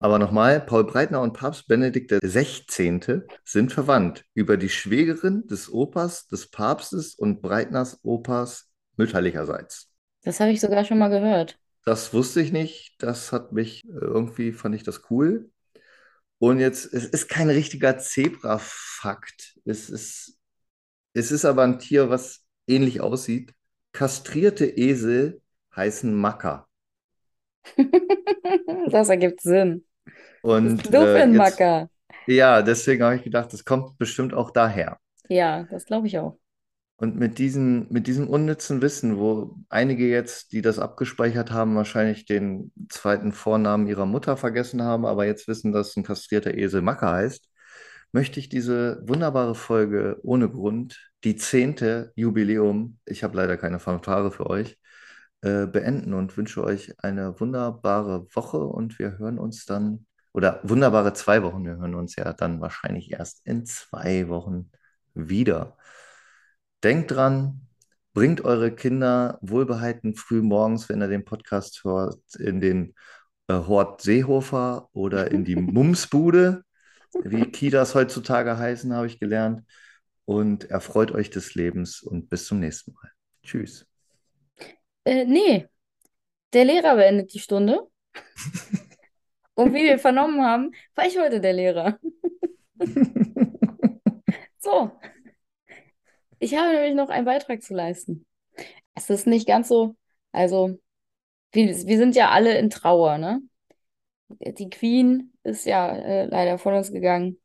[0.00, 3.22] Aber nochmal, Paul Breitner und Papst Benedikt XVI.
[3.44, 9.90] sind verwandt über die Schwägerin des Opas des Papstes und Breitners Opas mütterlicherseits.
[10.22, 11.58] Das habe ich sogar schon mal gehört.
[11.84, 12.94] Das wusste ich nicht.
[12.98, 15.50] Das hat mich äh, irgendwie, fand ich das cool.
[16.38, 19.58] Und jetzt, es ist kein richtiger Zebra-Fakt.
[19.64, 20.38] Es ist,
[21.12, 23.52] es ist aber ein Tier, was ähnlich aussieht.
[23.98, 25.42] Kastrierte Esel
[25.74, 26.68] heißen Macker.
[28.92, 29.84] Das ergibt Sinn.
[30.40, 31.90] Und Du äh, ein jetzt, Macker.
[32.28, 34.98] ja, deswegen habe ich gedacht, das kommt bestimmt auch daher.
[35.28, 36.38] Ja, das glaube ich auch.
[36.96, 42.24] Und mit diesem, mit diesem unnützen Wissen, wo einige jetzt, die das abgespeichert haben, wahrscheinlich
[42.24, 47.10] den zweiten Vornamen ihrer Mutter vergessen haben, aber jetzt wissen, dass ein kastrierter Esel Macker
[47.10, 47.48] heißt,
[48.12, 54.30] möchte ich diese wunderbare Folge ohne Grund, die zehnte Jubiläum, ich habe leider keine Fanfare
[54.30, 54.78] für euch,
[55.42, 61.12] äh, beenden und wünsche euch eine wunderbare Woche und wir hören uns dann, oder wunderbare
[61.12, 64.70] zwei Wochen, wir hören uns ja dann wahrscheinlich erst in zwei Wochen
[65.14, 65.76] wieder.
[66.84, 67.68] Denkt dran,
[68.14, 72.94] bringt eure Kinder wohlbehalten früh morgens, wenn ihr den Podcast hört, in den
[73.48, 76.64] äh, Hort Seehofer oder in die Mumsbude,
[77.22, 79.62] wie Kitas heutzutage heißen, habe ich gelernt.
[80.24, 83.10] Und erfreut euch des Lebens und bis zum nächsten Mal.
[83.42, 83.86] Tschüss.
[85.04, 85.66] Äh, nee,
[86.52, 87.88] der Lehrer beendet die Stunde.
[89.54, 91.98] Und wie wir vernommen haben, war ich heute der Lehrer.
[94.60, 94.90] So,
[96.38, 98.26] ich habe nämlich noch einen Beitrag zu leisten.
[98.94, 99.96] Es ist nicht ganz so,
[100.32, 100.78] also,
[101.52, 103.40] wir, wir sind ja alle in Trauer, ne?
[104.28, 107.38] Die Queen ist ja äh, leider von uns gegangen.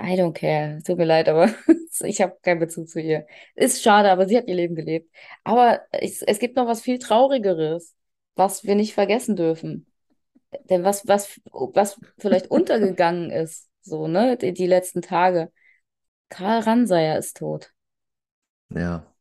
[0.00, 0.80] I don't care.
[0.84, 1.48] Tut mir leid, aber
[2.00, 3.26] ich habe keinen Bezug zu ihr.
[3.54, 5.10] Ist schade, aber sie hat ihr Leben gelebt.
[5.44, 7.94] Aber es, es gibt noch was viel Traurigeres,
[8.36, 9.86] was wir nicht vergessen dürfen.
[10.70, 15.52] Denn was, was, was vielleicht untergegangen ist, so, ne, die, die letzten Tage.
[16.28, 17.72] Karl Ranseier ist tot.
[18.70, 19.14] Ja,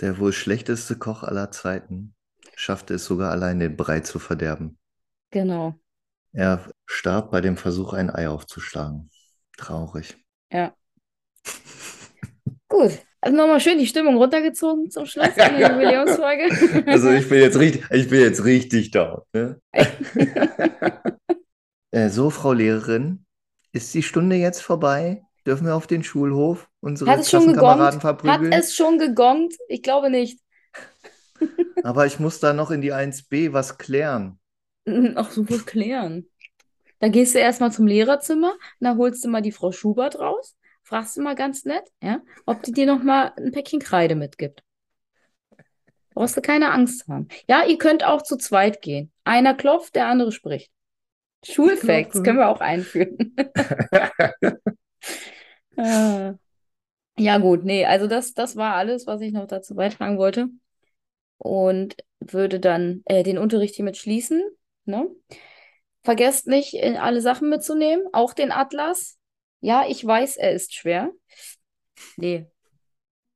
[0.00, 2.14] der wohl schlechteste Koch aller Zeiten
[2.56, 4.78] schaffte es sogar allein, den Brei zu verderben.
[5.30, 5.78] Genau,
[6.32, 9.10] Er starb bei dem Versuch, ein Ei aufzuschlagen.
[9.56, 10.16] Traurig.
[10.50, 10.74] ja.
[12.68, 12.92] Gut.
[13.20, 16.84] Also nochmal schön die Stimmung runtergezogen zum Schluss in der Jubiläumsfolge.
[16.90, 19.22] Also ich bin jetzt richtig, ich bin jetzt richtig down.
[19.32, 19.60] Ne?
[21.94, 23.26] Äh, so, Frau Lehrerin,
[23.72, 25.24] ist die Stunde jetzt vorbei?
[25.46, 28.14] Dürfen wir auf den Schulhof unsere Hat es schon Klassenkameraden gegongt?
[28.14, 28.52] Hat verprügeln?
[28.52, 29.54] es schon gegongt?
[29.68, 30.40] Ich glaube nicht.
[31.82, 34.40] Aber ich muss da noch in die 1b was klären.
[35.30, 36.26] So was klären.
[36.98, 41.16] Dann gehst du erstmal zum Lehrerzimmer, dann holst du mal die Frau Schubert raus, fragst
[41.16, 44.62] du mal ganz nett, ja, ob die dir noch mal ein Päckchen Kreide mitgibt.
[46.14, 47.28] Brauchst du keine Angst haben.
[47.48, 49.10] Ja, ihr könnt auch zu zweit gehen.
[49.24, 50.70] Einer klopft, der andere spricht.
[51.44, 53.34] Schulfacts können wir auch einführen.
[55.76, 56.34] Äh,
[57.18, 60.48] Ja, gut, nee, also das, das war alles, was ich noch dazu beitragen wollte.
[61.38, 64.42] Und würde dann äh, den Unterricht hiermit schließen.
[64.84, 65.08] Ne?
[66.02, 69.18] Vergesst nicht, äh, alle Sachen mitzunehmen, auch den Atlas.
[69.60, 71.12] Ja, ich weiß, er ist schwer.
[72.16, 72.46] Nee.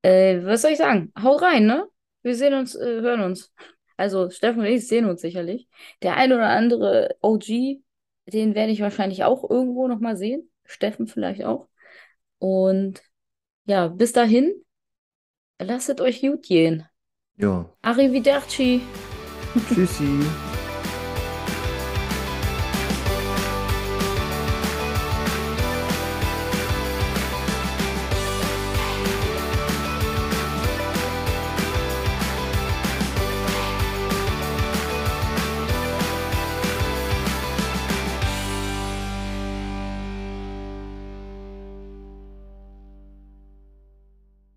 [0.03, 1.12] Äh, was soll ich sagen?
[1.20, 1.86] Haut rein, ne?
[2.22, 3.53] Wir sehen uns, äh, hören uns.
[3.97, 5.68] Also, Steffen und ich sehen uns sicherlich.
[6.03, 7.80] Der ein oder andere OG,
[8.26, 10.51] den werde ich wahrscheinlich auch irgendwo nochmal sehen.
[10.64, 11.68] Steffen vielleicht auch.
[12.38, 13.03] Und
[13.64, 14.53] ja, bis dahin,
[15.59, 16.86] lasst euch gut gehen.
[17.36, 18.80] Ja, Arrivederci.
[19.68, 20.20] tschüssi.